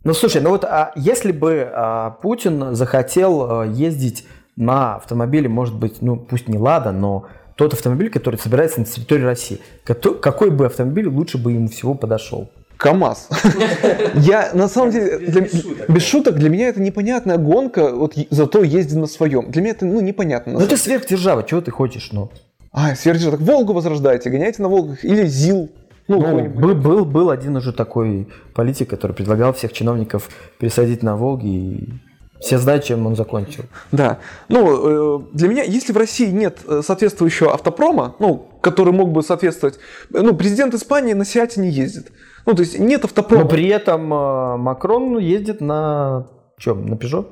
ну 0.04 0.14
слушай, 0.14 0.42
ну 0.42 0.50
вот 0.50 0.64
а 0.64 0.92
если 0.96 1.32
бы 1.32 1.70
а, 1.72 2.12
Путин 2.22 2.76
захотел 2.76 3.62
а, 3.62 3.66
ездить 3.66 4.26
на 4.56 4.96
автомобиле, 4.96 5.50
может 5.50 5.76
быть, 5.76 6.02
ну 6.02 6.18
пусть 6.18 6.48
не 6.48 6.58
Лада, 6.58 6.92
но 6.92 7.28
тот 7.56 7.74
автомобиль, 7.74 8.10
который 8.10 8.38
собирается 8.38 8.80
на 8.80 8.86
территории 8.86 9.24
России, 9.24 9.60
какой 9.84 10.50
бы 10.50 10.66
автомобиль 10.66 11.08
лучше 11.08 11.38
бы 11.38 11.52
ему 11.52 11.68
всего 11.68 11.94
подошел? 11.94 12.50
КАМАЗ. 12.80 13.28
Я 14.16 14.52
на 14.54 14.70
самом 14.70 14.92
деле, 14.92 15.18
для, 15.18 15.42
без 15.90 16.04
шуток, 16.04 16.36
для 16.36 16.50
меня 16.50 16.70
это 16.70 16.82
непонятная 16.82 17.38
гонка, 17.38 17.94
вот 17.94 18.16
зато 18.30 18.64
ездить 18.64 18.98
на 18.98 19.08
своем. 19.08 19.52
Для 19.52 19.62
меня 19.62 19.72
это 19.72 19.86
ну, 19.86 20.00
непонятно. 20.00 20.54
Ну 20.54 20.60
это 20.62 20.78
сверхдержава, 20.78 21.44
чего 21.44 21.60
ты 21.60 21.72
хочешь, 21.72 22.10
ну? 22.14 22.32
А, 22.72 22.96
сверхдержава. 22.96 23.38
Так 23.38 23.46
Волгу 23.46 23.74
возрождайте, 23.74 24.30
гоняйте 24.30 24.62
на 24.62 24.70
Волгах. 24.70 25.04
Или 25.04 25.26
ЗИЛ. 25.26 25.70
Ну, 26.10 26.20
ну 26.20 26.50
был, 26.50 26.76
был, 26.76 27.06
был 27.06 27.30
один 27.30 27.56
уже 27.56 27.72
такой 27.72 28.28
политик, 28.56 28.90
который 28.90 29.14
предлагал 29.14 29.54
всех 29.54 29.72
чиновников 29.72 30.30
пересадить 30.58 31.04
на 31.04 31.16
Волги, 31.16 31.48
и 31.48 31.94
все 32.42 32.58
знают, 32.58 32.84
чем 32.84 33.06
он 33.06 33.16
закончил. 33.16 33.66
Да. 33.92 34.20
Ну, 34.48 35.20
э, 35.20 35.24
для 35.34 35.48
меня, 35.48 35.64
если 35.64 35.94
в 35.94 35.98
России 35.98 36.32
нет 36.32 36.60
э, 36.68 36.82
соответствующего 36.84 37.54
автопрома, 37.54 38.16
ну, 38.20 38.50
который 38.62 38.92
мог 38.92 39.12
бы 39.12 39.22
соответствовать... 39.22 39.78
Ну, 40.10 40.36
президент 40.36 40.74
Испании 40.74 41.14
на 41.14 41.26
Сиате 41.26 41.62
не 41.62 41.70
ездит. 41.70 42.12
Ну, 42.46 42.56
то 42.56 42.62
есть 42.62 42.80
нет 42.80 43.06
автопрома. 43.06 43.44
Но 43.44 43.50
при 43.50 43.68
этом 43.68 44.12
э, 44.12 44.58
Макрон 44.58 45.20
ездит 45.20 45.62
на 45.62 46.28
чем? 46.58 46.88
На 46.88 46.96
Peugeot? 46.96 47.28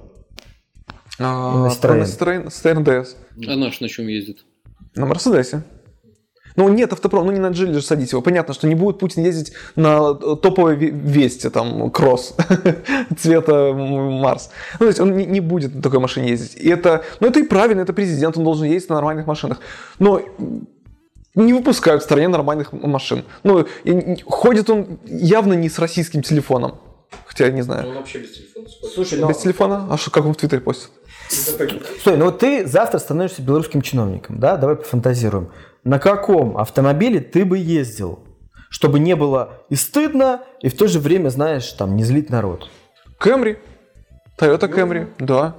А, 1.19 1.63
на 1.63 1.67
Citroёn. 1.69 2.43
На 2.43 2.49
Citroёn 2.49 2.83
DS. 2.83 3.07
А 3.47 3.55
наш 3.55 3.79
на 3.79 3.89
чем 3.89 4.07
ездит? 4.07 4.45
На 4.95 5.05
Мерседесе. 5.05 5.63
Ну, 6.57 6.69
нет 6.69 6.91
автопрома, 6.91 7.27
ну 7.27 7.31
не 7.31 7.39
на 7.39 7.49
Джили 7.49 7.73
же 7.73 7.81
садить 7.83 8.11
его. 8.11 8.21
Понятно, 8.23 8.53
что 8.53 8.67
не 8.67 8.73
будет 8.73 8.97
Путин 8.97 9.23
ездить 9.23 9.53
на 9.75 10.15
топовой 10.15 10.75
весте, 10.75 11.51
там, 11.51 11.91
кросс 11.91 12.35
цвета 13.17 13.73
Марс. 13.73 14.49
Ну, 14.73 14.79
то 14.79 14.87
есть 14.87 14.99
он 14.99 15.15
не, 15.15 15.25
не 15.25 15.39
будет 15.39 15.75
на 15.75 15.81
такой 15.83 15.99
машине 15.99 16.29
ездить. 16.29 16.55
И 16.55 16.67
это, 16.67 17.03
ну, 17.19 17.27
это 17.27 17.39
и 17.39 17.43
правильно, 17.43 17.81
это 17.81 17.93
президент, 17.93 18.37
он 18.37 18.43
должен 18.43 18.65
ездить 18.65 18.89
на 18.89 18.95
нормальных 18.95 19.27
машинах. 19.27 19.59
Но 19.99 20.19
не 21.35 21.53
выпускают 21.53 22.01
в 22.01 22.05
стране 22.05 22.27
нормальных 22.27 22.73
машин. 22.73 23.23
Ну, 23.43 23.67
и, 23.83 24.23
ходит 24.25 24.71
он 24.71 24.99
явно 25.05 25.53
не 25.53 25.69
с 25.69 25.77
российским 25.77 26.23
телефоном. 26.23 26.79
Хотя 27.27 27.45
я 27.45 27.51
не 27.51 27.61
знаю. 27.61 27.83
Ну, 27.83 27.89
он 27.89 27.95
вообще 27.97 28.17
без 28.17 28.31
телефона. 28.31 28.67
Слушай, 28.95 29.19
но... 29.19 29.27
без 29.27 29.37
телефона? 29.37 29.87
А 29.91 29.97
что, 29.97 30.09
как 30.09 30.25
он 30.25 30.33
в 30.33 30.37
Твиттере 30.37 30.61
постит? 30.61 30.89
Стой, 31.29 32.17
ну 32.17 32.25
вот 32.25 32.39
ты 32.39 32.65
завтра 32.65 32.99
становишься 32.99 33.41
белорусским 33.41 33.81
чиновником, 33.81 34.39
да? 34.39 34.57
Давай 34.57 34.77
пофантазируем 34.77 35.51
на 35.87 35.99
каком 35.99 36.57
автомобиле 36.57 37.21
ты 37.21 37.45
бы 37.45 37.57
ездил, 37.57 38.19
чтобы 38.69 38.99
не 38.99 39.15
было 39.15 39.61
и 39.69 39.75
стыдно, 39.75 40.41
и 40.59 40.67
в 40.67 40.75
то 40.75 40.87
же 40.87 40.99
время, 40.99 41.29
знаешь, 41.29 41.71
там, 41.71 41.95
не 41.95 42.03
злить 42.03 42.29
народ? 42.29 42.69
Кэмри. 43.17 43.57
Toyota 44.37 44.69
Camry, 44.69 45.07
да. 45.17 45.55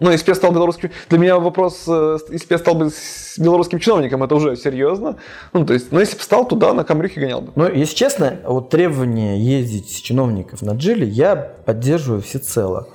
Ну, 0.00 0.10
если 0.10 0.24
бы 0.24 0.30
я 0.30 0.34
стал 0.36 0.52
белорусским... 0.52 0.90
Для 1.10 1.18
меня 1.18 1.38
вопрос, 1.38 1.84
э, 1.86 2.18
если 2.30 2.46
бы 2.46 2.54
я 2.54 2.58
стал 2.58 2.76
бы 2.76 2.90
белорусским 3.36 3.78
чиновником, 3.78 4.22
это 4.22 4.36
уже 4.36 4.56
серьезно. 4.56 5.16
Ну, 5.52 5.66
то 5.66 5.74
есть, 5.74 5.92
ну, 5.92 6.00
если 6.00 6.16
бы 6.16 6.22
стал, 6.22 6.48
туда 6.48 6.72
на 6.72 6.84
Камрюхе 6.84 7.20
гонял 7.20 7.42
бы. 7.42 7.52
Ну, 7.54 7.70
если 7.70 7.94
честно, 7.94 8.38
вот 8.44 8.70
требование 8.70 9.38
ездить 9.38 9.90
с 9.90 10.00
чиновников 10.00 10.62
на 10.62 10.72
Джили 10.72 11.04
я 11.04 11.36
поддерживаю 11.36 12.22
всецело. 12.22 12.88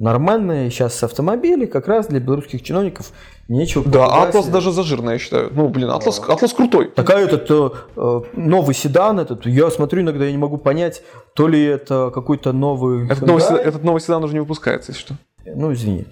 Нормальные 0.00 0.70
сейчас 0.70 1.02
автомобили 1.02 1.66
как 1.66 1.86
раз 1.86 2.06
для 2.06 2.20
белорусских 2.20 2.62
чиновников 2.62 3.12
нечего 3.48 3.84
Да, 3.86 4.06
Атлас 4.22 4.46
даже 4.48 4.72
зажирный, 4.72 5.12
я 5.12 5.18
считаю. 5.18 5.50
Ну, 5.52 5.68
блин, 5.68 5.90
Атлас, 5.90 6.18
Атлас 6.26 6.54
крутой. 6.54 6.90
Такая 6.90 7.26
этот 7.26 7.46
э, 7.50 8.20
новый 8.32 8.74
седан, 8.74 9.20
этот, 9.20 9.44
я 9.44 9.70
смотрю 9.70 10.00
иногда, 10.00 10.24
я 10.24 10.32
не 10.32 10.38
могу 10.38 10.56
понять, 10.56 11.02
то 11.34 11.48
ли 11.48 11.62
это 11.62 12.10
какой-то 12.14 12.52
новый... 12.52 13.10
Этот 13.10 13.26
новый, 13.26 13.42
седан, 13.42 13.58
этот 13.58 13.84
новый 13.84 14.00
седан 14.00 14.24
уже 14.24 14.32
не 14.32 14.40
выпускается, 14.40 14.92
если 14.92 15.02
что. 15.02 15.14
Ну, 15.44 15.70
извини. 15.74 16.06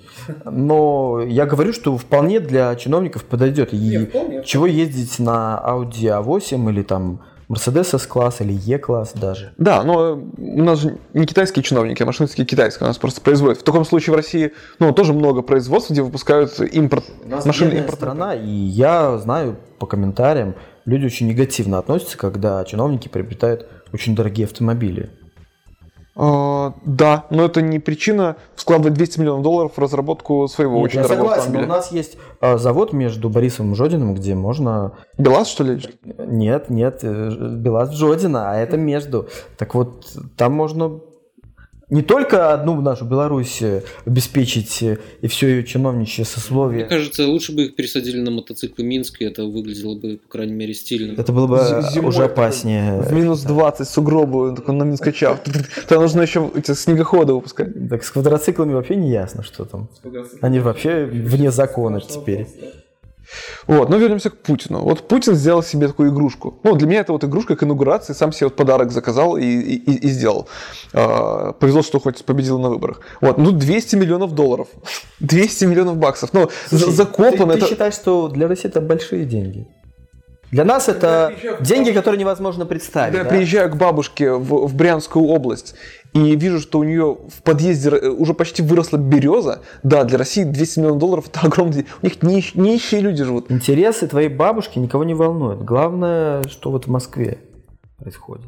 Но 0.45 1.23
я 1.27 1.47
говорю, 1.47 1.73
что 1.73 1.97
вполне 1.97 2.41
для 2.41 2.75
чиновников 2.77 3.25
подойдет. 3.25 3.73
И 3.73 3.79
Нет, 3.79 4.11
вполне. 4.11 4.45
чего 4.45 4.67
ездить 4.67 5.19
на 5.19 5.63
Audi 5.65 6.23
A8 6.23 6.71
или 6.71 6.83
там 6.83 7.21
Mercedes 7.49 7.95
S-класс 7.95 8.41
или 8.43 8.53
E-класс 8.53 9.13
даже. 9.15 9.53
Да, 9.57 9.83
но 9.83 10.23
у 10.37 10.63
нас 10.63 10.81
же 10.81 10.99
не 11.15 11.25
китайские 11.25 11.63
чиновники, 11.63 12.03
а 12.03 12.07
машинистские 12.07 12.47
китайские. 12.47 12.85
У 12.85 12.89
нас 12.89 12.99
просто 12.99 13.23
производят. 13.23 13.61
В 13.61 13.63
таком 13.63 13.85
случае 13.85 14.13
в 14.13 14.17
России 14.17 14.53
ну, 14.79 14.93
тоже 14.93 15.15
много 15.15 15.41
производств, 15.41 15.91
где 15.91 16.03
выпускают 16.03 16.61
импорт. 16.61 17.05
У 17.25 17.29
нас 17.29 17.47
машины 17.47 17.75
импорт. 17.75 17.97
страна, 17.97 18.35
и 18.35 18.51
я 18.51 19.17
знаю 19.19 19.57
по 19.79 19.87
комментариям, 19.87 20.55
люди 20.85 21.07
очень 21.07 21.27
негативно 21.29 21.79
относятся, 21.79 22.19
когда 22.19 22.63
чиновники 22.65 23.09
приобретают 23.09 23.67
очень 23.93 24.15
дорогие 24.15 24.45
автомобили. 24.45 25.11
А, 26.21 26.75
да, 26.85 27.27
но 27.31 27.45
это 27.45 27.63
не 27.63 27.79
причина 27.79 28.37
вкладывать 28.57 28.95
200 28.95 29.21
миллионов 29.21 29.43
долларов 29.43 29.73
в 29.77 29.79
разработку 29.79 30.49
своего 30.49 30.79
Нет, 30.79 30.87
очень 30.87 30.97
я 30.97 31.03
дорогого 31.05 31.29
согласен, 31.29 31.53
но 31.53 31.59
у 31.59 31.63
автомобиля. 31.63 31.77
нас 31.77 31.93
есть 31.93 32.17
а, 32.41 32.59
завод 32.59 32.93
между 32.93 33.31
Борисовым 33.31 33.73
и 33.73 33.77
Жодиным, 33.77 34.15
где 34.15 34.35
можно... 34.35 34.95
БелАЗ, 35.17 35.47
что 35.47 35.63
ли? 35.63 35.81
Нет, 36.19 36.71
нет, 36.71 37.01
э, 37.03 37.31
Белаз 37.31 37.93
Жодина, 37.95 38.51
а 38.51 38.57
это 38.57 38.77
между. 38.77 39.29
Так 39.57 39.77
вот, 39.77 40.07
там 40.37 40.55
можно 40.55 41.01
не 41.91 42.03
только 42.03 42.53
одну 42.53 42.81
нашу 42.81 43.05
Беларусь 43.07 43.63
э, 43.63 43.83
обеспечить 44.05 44.83
э, 44.83 44.99
и 45.23 45.27
все 45.27 45.49
ее 45.49 45.65
чиновничье 45.65 46.23
Мне 46.23 46.27
сословие. 46.27 46.85
кажется, 46.85 47.27
лучше 47.27 47.53
бы 47.53 47.65
их 47.65 47.77
пересадили 47.77 48.21
на 48.21 48.31
мотоциклы 48.31 48.85
Минск, 48.85 49.23
и 49.23 49.25
это 49.25 49.45
выглядело 49.45 49.95
бы, 49.95 50.19
по 50.19 50.29
крайней 50.29 50.53
мере, 50.53 50.75
стильно. 50.75 51.19
Это 51.19 51.33
было 51.33 51.47
бы 51.47 51.83
зимой 51.93 52.11
уже 52.11 52.25
опаснее. 52.25 53.01
В 53.01 53.13
минус 53.13 53.43
20 53.43 53.89
сугробы, 53.89 54.49
он 54.49 54.57
такой 54.57 54.75
на 54.75 54.85
минус 54.85 55.01
качав. 55.01 55.41
Там 55.89 56.03
нужно 56.03 56.23
еще 56.23 56.51
эти 56.55 56.75
снегоходы 56.75 57.33
выпускать. 57.33 57.89
Так 57.89 58.05
с 58.05 58.11
квадроциклами 58.11 58.75
вообще 58.75 58.97
не 58.97 59.11
ясно, 59.11 59.43
что 59.43 59.65
там. 59.65 59.89
Они 60.41 60.61
вообще 60.61 61.07
вне 61.07 61.51
закона 61.51 62.01
теперь. 62.01 62.47
Вот, 63.67 63.91
но 63.91 63.97
вернемся 63.97 64.31
к 64.31 64.37
Путину. 64.39 64.81
Вот 64.81 65.09
Путин 65.09 65.35
сделал 65.35 65.63
себе 65.63 65.89
такую 65.89 66.11
игрушку. 66.11 66.59
Ну, 66.65 66.75
для 66.75 66.87
меня 66.87 67.01
это 67.01 67.13
вот 67.13 67.25
игрушка 67.25 67.57
к 67.57 67.63
инаугурации, 67.63 68.15
сам 68.15 68.33
себе 68.33 68.47
вот 68.47 68.57
подарок 68.57 68.91
заказал 68.91 69.37
и, 69.37 69.45
и, 69.45 70.07
и- 70.07 70.09
сделал. 70.09 70.49
А, 70.95 71.53
повезло, 71.53 71.83
что 71.83 72.01
хоть 72.01 72.25
победил 72.25 72.59
на 72.59 72.71
выборах. 72.71 73.01
Вот, 73.21 73.39
ну 73.39 73.53
200 73.53 73.97
миллионов 73.97 74.35
долларов. 74.35 74.69
200 75.21 75.65
миллионов 75.67 75.97
баксов. 75.97 76.33
Ну, 76.33 76.51
Слушай, 76.69 76.93
закопано 76.93 77.55
ты, 77.55 77.59
ты 77.61 77.65
это... 77.65 77.67
считаешь, 77.69 77.95
что 77.95 78.29
для 78.29 78.49
России 78.49 78.69
это 78.69 78.81
большие 78.81 79.25
деньги? 79.25 79.67
Для 80.51 80.65
нас 80.65 80.89
это 80.89 81.33
деньги, 81.61 81.91
которые 81.91 82.19
невозможно 82.19 82.65
представить. 82.65 83.13
Когда 83.13 83.19
я 83.19 83.25
да? 83.25 83.31
приезжаю 83.37 83.71
к 83.71 83.77
бабушке 83.77 84.33
в, 84.33 84.67
в 84.67 84.75
Брянскую 84.75 85.27
область 85.27 85.75
и 86.15 86.37
вижу, 86.37 86.59
что 86.61 86.79
у 86.79 86.85
нее 86.85 87.19
в 87.29 87.43
подъезде 87.43 87.91
э, 87.91 88.09
уже 88.09 88.33
почти 88.33 88.63
выросла 88.63 88.97
береза, 88.97 89.61
да, 89.83 90.05
для 90.05 90.17
России 90.17 90.45
200 90.45 90.79
миллионов 90.79 90.99
долларов 90.99 91.29
это 91.29 91.41
огромный... 91.47 91.87
У 92.03 92.07
них 92.07 92.19
нищ- 92.23 92.53
нищие 92.55 93.01
люди 93.01 93.25
живут. 93.25 93.51
Интересы 93.51 94.09
твоей 94.09 94.29
бабушки 94.29 94.79
никого 94.79 95.05
не 95.05 95.15
волнуют. 95.15 95.63
Главное, 95.63 96.45
что 96.49 96.71
вот 96.71 96.87
в 96.87 96.91
Москве 96.91 97.39
происходит. 97.99 98.47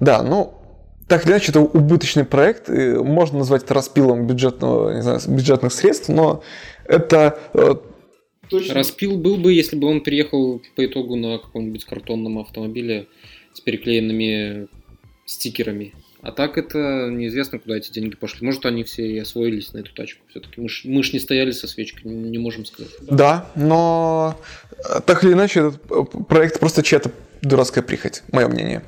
Да, 0.00 0.22
ну, 0.22 0.54
так 1.06 1.24
или 1.24 1.32
иначе, 1.32 1.52
это 1.52 1.60
убыточный 1.60 2.24
проект, 2.24 2.68
можно 2.68 3.38
назвать 3.38 3.64
это 3.64 3.74
распилом 3.74 4.26
бюджетного, 4.26 4.94
не 4.94 5.02
знаю, 5.02 5.20
бюджетных 5.26 5.72
средств, 5.72 6.08
но 6.08 6.42
это 6.84 7.38
э, 8.52 8.72
Распил 8.72 9.16
был 9.16 9.36
бы, 9.36 9.52
если 9.52 9.76
бы 9.76 9.88
он 9.88 10.00
приехал 10.00 10.62
по 10.76 10.84
итогу 10.84 11.16
на 11.16 11.38
каком-нибудь 11.38 11.84
картонном 11.84 12.38
автомобиле 12.38 13.06
с 13.52 13.60
переклеенными 13.60 14.68
стикерами. 15.24 15.94
А 16.20 16.32
так 16.32 16.58
это 16.58 17.08
неизвестно, 17.10 17.58
куда 17.58 17.76
эти 17.76 17.92
деньги 17.92 18.16
пошли. 18.16 18.44
Может, 18.44 18.66
они 18.66 18.82
все 18.82 19.06
и 19.08 19.18
освоились 19.18 19.72
на 19.72 19.78
эту 19.78 19.94
тачку. 19.94 20.24
Все-таки 20.28 20.60
мы 20.60 20.68
ж, 20.68 20.82
мы 20.84 21.02
ж 21.02 21.12
не 21.12 21.20
стояли 21.20 21.52
со 21.52 21.68
свечкой, 21.68 22.10
не, 22.10 22.30
не 22.30 22.38
можем 22.38 22.64
сказать. 22.64 22.90
Да, 23.02 23.50
но 23.54 24.36
э, 24.72 25.00
так 25.06 25.22
или 25.22 25.32
иначе 25.32 25.60
этот 25.60 25.80
э, 25.90 26.04
проект 26.28 26.58
просто 26.58 26.82
чья-то 26.82 27.12
дурацкая 27.42 27.84
прихоть, 27.84 28.24
мое 28.32 28.48
мнение. 28.48 28.82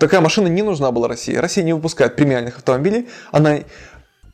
Такая 0.00 0.20
машина 0.20 0.48
не 0.48 0.62
нужна 0.62 0.90
была 0.90 1.08
России. 1.08 1.34
Россия 1.34 1.64
не 1.64 1.74
выпускает 1.74 2.16
премиальных 2.16 2.58
автомобилей. 2.58 3.08
Она, 3.30 3.60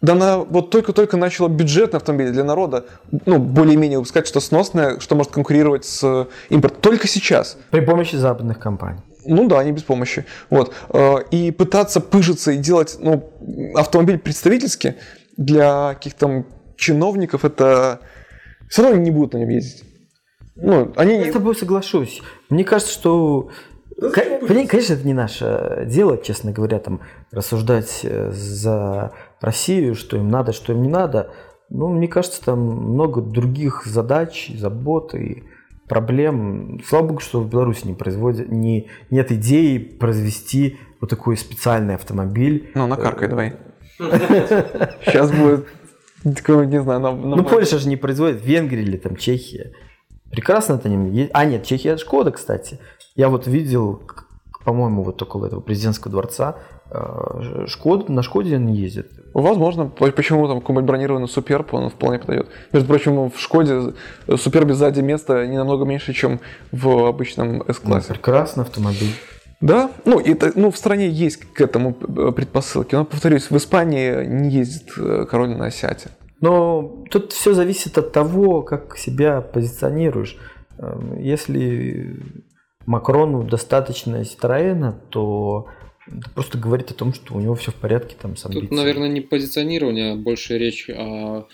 да 0.05 0.13
она 0.13 0.39
вот 0.39 0.71
только-только 0.71 1.17
начала 1.17 1.49
бюджетные 1.49 1.99
автомобили 1.99 2.31
для 2.31 2.45
народа, 2.45 2.85
ну, 3.27 3.39
более-менее 3.39 3.99
выпускать 3.99 4.27
что 4.27 4.41
сносное, 4.41 5.01
что 5.01 5.15
может 5.17 5.33
конкурировать 5.33 5.85
с 5.85 6.29
импортом. 6.51 6.81
Только 6.81 7.09
сейчас. 7.09 7.57
При 7.71 7.81
помощи 7.81 8.17
западных 8.17 8.59
компаний. 8.59 9.01
Ну 9.27 9.49
да, 9.49 9.65
не 9.65 9.73
без 9.73 9.83
помощи. 9.83 10.27
Вот. 10.51 10.75
Э, 10.91 11.17
И 11.31 11.51
пытаться 11.51 12.01
пыжиться 12.01 12.53
и 12.53 12.59
делать 12.59 12.97
ну, 13.01 13.31
автомобиль 13.75 14.19
представительский 14.19 14.95
для 15.37 15.95
каких-то 15.95 16.21
там 16.21 16.47
чиновников, 16.77 17.45
это 17.45 18.01
все 18.69 18.83
равно 18.83 18.97
они 18.97 19.05
не 19.07 19.11
будут 19.11 19.33
на 19.33 19.39
нем 19.39 19.49
ездить. 19.49 19.85
Ну, 20.57 20.93
они 20.97 21.19
Я 21.19 21.31
с 21.31 21.33
тобой 21.33 21.57
соглашусь. 21.57 22.23
Мне 22.51 22.65
кажется, 22.65 22.93
что... 22.93 23.49
Пони- 24.01 24.67
Конечно, 24.67 24.95
это 24.95 25.07
не 25.07 25.15
наше 25.15 25.85
дело, 25.87 26.19
честно 26.19 26.53
говоря, 26.53 26.79
там 26.79 27.01
рассуждать 27.31 28.01
э, 28.03 28.31
за 28.33 29.13
Россию, 29.45 29.95
что 29.95 30.17
им 30.17 30.29
надо, 30.29 30.53
что 30.53 30.73
им 30.73 30.83
не 30.83 30.89
надо. 30.89 31.31
Но 31.71 31.89
мне 31.89 32.09
кажется, 32.09 32.45
там 32.45 32.59
много 32.61 33.21
других 33.21 33.85
задач, 33.87 34.51
забот 34.57 35.15
и 35.15 35.45
проблем. 35.89 36.81
Слава 36.87 37.07
богу, 37.09 37.21
что 37.21 37.41
в 37.41 37.49
Беларуси 37.49 37.87
не 37.87 37.95
производят, 37.95 38.49
не, 38.51 38.89
нет 39.11 39.33
идеи 39.33 39.79
произвести 39.79 40.79
вот 41.01 41.11
такой 41.11 41.37
специальный 41.37 41.95
автомобиль. 41.95 42.71
Ну, 42.75 42.87
накаркай 42.87 43.29
давай. 43.29 43.57
Сейчас 43.99 45.31
будет 45.31 45.67
такой, 46.37 46.67
не 46.67 46.81
знаю, 46.83 47.01
на, 47.01 47.13
на- 47.13 47.37
Ну, 47.37 47.45
Польша 47.45 47.79
же 47.79 47.89
не 47.89 47.97
производит, 47.97 48.45
Венгрия 48.45 48.83
или 48.83 48.97
там 48.97 49.17
Чехия. 49.17 49.73
Прекрасно 50.31 50.75
это 50.75 50.89
не... 50.89 51.31
А, 51.33 51.45
нет, 51.45 51.65
Чехия 51.65 51.97
Шкода, 51.97 52.31
кстати. 52.31 52.79
Я 53.15 53.29
вот 53.29 53.47
видел, 53.47 54.03
по-моему, 54.65 55.03
вот 55.03 55.21
около 55.23 55.47
этого 55.47 55.61
президентского 55.61 56.11
дворца, 56.11 56.57
э, 56.91 57.65
Шкода, 57.67 58.11
на 58.13 58.23
Шкоде 58.23 58.57
они 58.57 58.77
ездят. 58.77 59.07
Возможно, 59.33 59.87
по- 59.87 60.11
почему 60.13 60.47
там 60.47 60.61
какой-нибудь 60.61 60.87
бронированный 60.87 61.29
суперб, 61.29 61.75
он 61.75 61.91
вполне 61.91 62.19
подойдет. 62.19 62.49
Между 62.73 62.89
прочим, 62.89 63.31
в 63.31 63.39
Шкоде 63.41 63.95
супербе 64.37 64.75
сзади 64.75 65.01
места 65.01 65.47
не 65.47 65.57
намного 65.59 65.85
меньше, 65.85 66.13
чем 66.13 66.41
в 66.73 67.07
обычном 67.07 67.59
Ну, 67.59 67.65
S-классе. 67.69 68.09
прекрасный 68.15 68.63
автомобиль. 68.63 69.11
Да, 69.61 69.91
ну, 70.05 70.21
это, 70.21 70.53
ну, 70.57 70.71
в 70.71 70.77
стране 70.77 71.09
есть 71.09 71.39
к 71.53 71.61
этому 71.61 71.97
э, 72.01 72.33
предпосылки. 72.33 72.95
Но, 72.95 73.05
повторюсь, 73.05 73.51
в 73.51 73.57
Испании 73.57 74.25
не 74.27 74.51
ездит 74.51 74.93
э, 74.99 75.25
король 75.29 75.51
на 75.57 75.67
Осяте. 75.67 76.11
Но 76.41 77.05
тут 77.11 77.33
все 77.33 77.55
зависит 77.55 77.97
от 77.97 78.13
того, 78.13 78.63
как 78.63 78.99
себя 78.99 79.41
позиционируешь. 79.41 80.37
Эм, 80.79 81.19
Если 81.19 82.21
Макрону 82.85 83.43
достаточно 83.45 84.25
Ситроена, 84.25 84.93
то 85.09 85.67
это 86.07 86.31
просто 86.31 86.59
говорит 86.59 86.91
о 86.91 86.95
том, 86.95 87.15
что 87.15 87.35
у 87.35 87.41
него 87.41 87.55
все 87.55 87.71
в 87.71 87.77
порядке 87.77 88.17
там 88.21 88.37
с 88.37 88.43
Тут, 88.43 88.53
амбициями. 88.55 88.77
наверное, 88.77 89.09
не 89.09 89.21
позиционирование, 89.21 90.13
а 90.13 90.17
больше 90.17 90.59
речь 90.59 90.89
о 90.91 91.47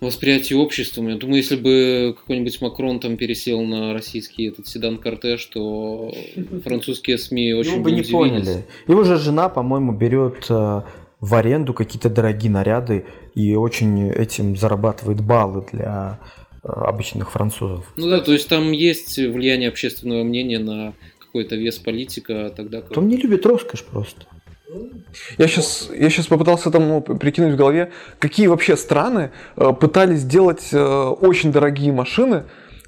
восприятии 0.00 0.54
обществом. 0.54 1.08
Я 1.08 1.16
думаю, 1.16 1.38
если 1.38 1.56
бы 1.56 2.14
какой-нибудь 2.18 2.60
Макрон 2.62 3.00
там 3.00 3.16
пересел 3.16 3.62
на 3.62 3.92
российский 3.92 4.48
этот 4.48 4.66
седан-кортеж, 4.66 5.44
то 5.46 6.12
французские 6.64 7.18
СМИ 7.18 7.52
очень 7.52 7.74
Его 7.74 7.82
бы 7.82 7.92
не 7.92 8.02
поняли. 8.02 8.64
Его 8.88 9.04
же 9.04 9.18
жена, 9.18 9.48
по-моему, 9.48 9.92
берет 9.92 10.46
э, 10.48 10.82
в 11.20 11.34
аренду 11.34 11.74
какие-то 11.74 12.08
дорогие 12.08 12.50
наряды 12.50 13.04
и 13.34 13.54
очень 13.54 14.08
этим 14.08 14.56
зарабатывает 14.56 15.20
баллы 15.20 15.66
для 15.70 16.18
э, 16.62 16.68
обычных 16.68 17.30
французов. 17.30 17.92
Ну 17.96 18.08
да, 18.08 18.20
то 18.20 18.32
есть 18.32 18.48
там 18.48 18.72
есть 18.72 19.18
влияние 19.18 19.68
общественного 19.68 20.24
мнения 20.24 20.58
на 20.58 20.94
какой-то 21.30 21.54
вес 21.54 21.78
политика, 21.78 22.52
тогда 22.56 22.82
как... 22.82 22.96
Он 22.98 23.06
не 23.06 23.16
любит 23.16 23.46
роскошь 23.46 23.84
просто. 23.84 24.26
Я 25.38 25.46
сейчас, 25.48 25.90
я 25.94 26.10
сейчас 26.10 26.26
попытался 26.26 26.70
там 26.70 26.88
ну, 26.88 27.00
прикинуть 27.00 27.54
в 27.54 27.56
голове, 27.56 27.92
какие 28.18 28.46
вообще 28.48 28.76
страны 28.76 29.30
э, 29.56 29.72
пытались 29.72 30.20
сделать 30.20 30.68
э, 30.72 30.78
очень 30.78 31.52
дорогие 31.52 31.92
машины 31.92 32.44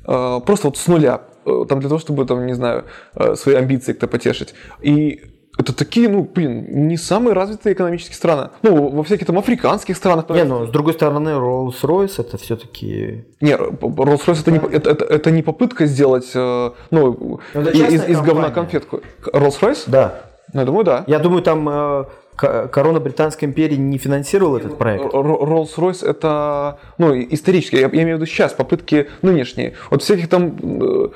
э, 0.07 0.41
просто 0.47 0.69
вот 0.69 0.77
с 0.77 0.87
нуля, 0.87 1.23
э, 1.45 1.65
там 1.69 1.81
для 1.81 1.89
того, 1.89 2.01
чтобы 2.01 2.25
там, 2.25 2.47
не 2.47 2.55
знаю, 2.55 2.85
э, 3.15 3.35
свои 3.35 3.57
амбиции 3.57 3.93
как-то 3.93 4.07
потешить. 4.07 4.55
И 4.81 5.23
это 5.59 5.75
такие, 5.77 6.09
ну, 6.09 6.23
блин, 6.25 6.89
не 6.89 6.97
самые 6.97 7.35
развитые 7.35 7.75
экономические 7.75 8.17
страны. 8.17 8.49
Ну, 8.63 8.89
во 8.89 9.03
всяких 9.05 9.27
там 9.27 9.39
африканских 9.39 9.97
странах. 9.97 10.29
Не, 10.31 10.45
ну, 10.45 10.67
с 10.67 10.71
другой 10.71 10.95
стороны, 10.95 11.29
Rolls-Royce 11.31 12.15
это 12.21 12.39
все-таки... 12.39 13.25
Не, 13.41 13.53
Rolls-Royce 13.53 14.41
это 14.41 14.51
не, 14.51 14.59
это, 14.59 14.91
это- 14.91 15.05
это 15.05 15.31
не 15.31 15.43
попытка 15.43 15.87
сделать, 15.87 16.31
э, 16.35 16.71
ну, 16.91 17.41
это 17.53 17.71
из, 17.71 18.09
из 18.09 18.21
говна 18.23 18.51
конфетку. 18.51 19.01
Rolls-Royce? 19.27 19.85
Да. 19.89 20.23
Ну, 20.55 20.61
я 20.61 20.67
думаю, 20.67 20.85
да. 20.85 21.05
Я 21.07 21.19
думаю, 21.19 21.43
там 21.43 21.69
э, 21.69 22.05
корона 22.37 22.99
Британской 23.01 23.47
империи 23.47 23.77
не 23.77 23.99
финансировала 23.99 24.57
этот 24.57 24.79
проект. 24.79 25.05
Rolls-Royce 25.13 26.07
это, 26.09 26.79
ну, 26.99 27.15
исторически, 27.15 27.77
я, 27.77 27.83
я 27.83 27.89
имею 27.89 28.17
в 28.17 28.21
виду 28.21 28.27
сейчас, 28.27 28.53
попытки 28.55 29.09
нынешние. 29.21 29.75
Вот 29.91 30.03
всяких 30.03 30.29
там, 30.29 30.57
э, 30.63 31.09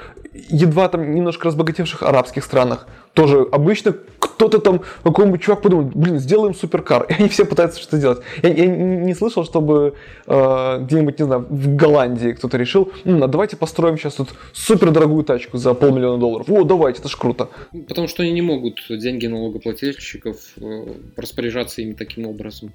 едва 0.48 0.88
там 0.88 1.14
немножко 1.14 1.46
разбогатевших 1.48 2.02
арабских 2.02 2.44
странах, 2.44 2.86
тоже 3.14 3.46
обычно 3.50 3.92
кто-то 4.18 4.58
там, 4.58 4.82
какой-нибудь 5.02 5.40
чувак 5.40 5.62
подумал, 5.62 5.90
блин, 5.94 6.18
сделаем 6.18 6.54
суперкар. 6.54 7.04
И 7.08 7.12
они 7.14 7.28
все 7.28 7.46
пытаются 7.46 7.80
что-то 7.80 7.98
делать. 7.98 8.18
Я, 8.42 8.50
я 8.52 8.66
не 8.66 9.14
слышал, 9.14 9.44
чтобы 9.44 9.94
э, 10.26 10.78
где-нибудь, 10.82 11.18
не 11.18 11.24
знаю, 11.24 11.46
в 11.48 11.74
Голландии 11.76 12.32
кто-то 12.32 12.58
решил, 12.58 12.92
«М, 13.06 13.22
а 13.22 13.28
давайте 13.28 13.56
построим 13.56 13.96
сейчас 13.96 14.14
тут 14.14 14.28
супердорогую 14.52 15.24
тачку 15.24 15.56
за 15.56 15.72
полмиллиона 15.72 16.18
долларов. 16.18 16.50
О, 16.50 16.64
давайте, 16.64 17.00
это 17.00 17.08
ж 17.08 17.16
круто. 17.16 17.48
Потому 17.88 18.08
что 18.08 18.22
они 18.22 18.32
не 18.32 18.42
могут 18.42 18.80
деньги 18.90 19.26
налогоплательщиков 19.26 20.36
э, 20.60 20.86
распоряжаться 21.16 21.80
ими 21.80 21.94
таким 21.94 22.26
образом, 22.26 22.72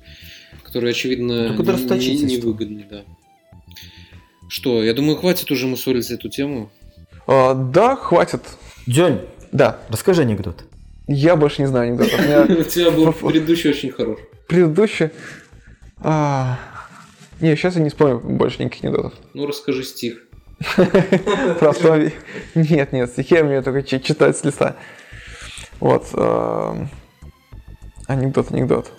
который, 0.64 0.90
очевидно, 0.92 1.54
не- 1.98 2.00
не- 2.26 2.38
невыгодный, 2.38 2.86
да. 2.90 3.02
Что, 4.50 4.84
я 4.84 4.94
думаю, 4.94 5.16
хватит 5.16 5.52
уже 5.52 5.68
мусолить 5.68 6.10
эту 6.12 6.28
тему. 6.30 6.72
Э, 7.28 7.54
да, 7.56 7.96
хватит. 7.96 8.42
День, 8.88 9.22
Да. 9.52 9.80
расскажи 9.90 10.22
анекдот. 10.24 10.64
Я 11.08 11.36
больше 11.36 11.62
не 11.62 11.68
знаю 11.68 11.90
анекдотов. 11.90 12.20
У 12.60 12.64
тебя 12.70 12.92
был 12.92 13.12
предыдущий 13.14 13.70
очень 13.72 13.92
хорош. 13.92 14.20
Предыдущий? 14.48 15.10
А, 16.04 16.58
не, 17.40 17.56
сейчас 17.56 17.76
я 17.76 17.82
не 17.82 17.90
вспомню 17.90 18.20
больше 18.20 18.64
никаких 18.64 18.84
анекдотов. 18.86 19.14
Ну, 19.34 19.46
расскажи 19.46 19.84
стих. 19.84 20.20
Про 21.60 21.70
автомобиль. 21.70 22.14
Нет, 22.56 22.92
нет, 22.94 23.10
стихи 23.10 23.36
я 23.36 23.42
умею 23.44 23.64
только 23.64 23.84
читать 23.84 24.38
с 24.38 24.44
листа. 24.44 24.76
Вот. 25.80 26.08
Эм, 26.14 26.90
анекдот, 28.08 28.52
анекдот. 28.52 28.92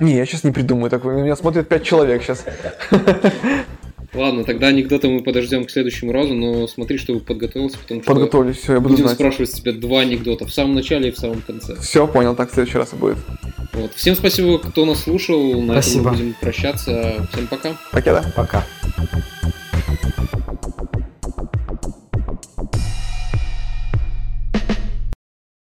Не, 0.00 0.14
я 0.16 0.26
сейчас 0.26 0.44
не 0.44 0.52
придумаю 0.52 0.90
такой. 0.90 1.14
Меня 1.20 1.36
смотрят 1.36 1.68
пять 1.68 1.84
человек 1.84 2.22
сейчас. 2.22 2.44
Ладно, 4.14 4.44
тогда 4.44 4.66
анекдоты 4.66 5.08
мы 5.08 5.22
подождем 5.22 5.64
к 5.64 5.70
следующему 5.70 6.12
разу, 6.12 6.34
но 6.34 6.66
смотри, 6.68 6.98
чтобы 6.98 7.20
подготовился, 7.20 7.78
потому 7.78 8.02
что 8.02 8.12
Подготовлюсь, 8.12 8.58
все, 8.58 8.74
я 8.74 8.80
буду 8.80 8.90
будем 8.94 9.04
знать. 9.06 9.14
спрашивать 9.14 9.50
с 9.50 9.54
тебя 9.54 9.72
два 9.72 10.00
анекдота 10.00 10.44
в 10.46 10.52
самом 10.52 10.74
начале 10.74 11.08
и 11.08 11.12
в 11.12 11.16
самом 11.18 11.40
конце. 11.40 11.76
Все, 11.76 12.06
понял, 12.06 12.36
так 12.36 12.50
в 12.50 12.54
следующий 12.54 12.76
раз 12.76 12.92
и 12.92 12.96
будет. 12.96 13.16
Вот. 13.72 13.94
Всем 13.94 14.14
спасибо, 14.14 14.58
кто 14.58 14.84
нас 14.84 15.04
слушал. 15.04 15.62
На 15.62 15.80
спасибо. 15.80 16.00
этом 16.00 16.12
мы 16.12 16.18
будем 16.18 16.34
прощаться. 16.40 17.26
Всем 17.32 17.46
пока. 17.46 17.74
Пока, 17.90 18.12
да. 18.20 18.32
Пока. 18.36 18.66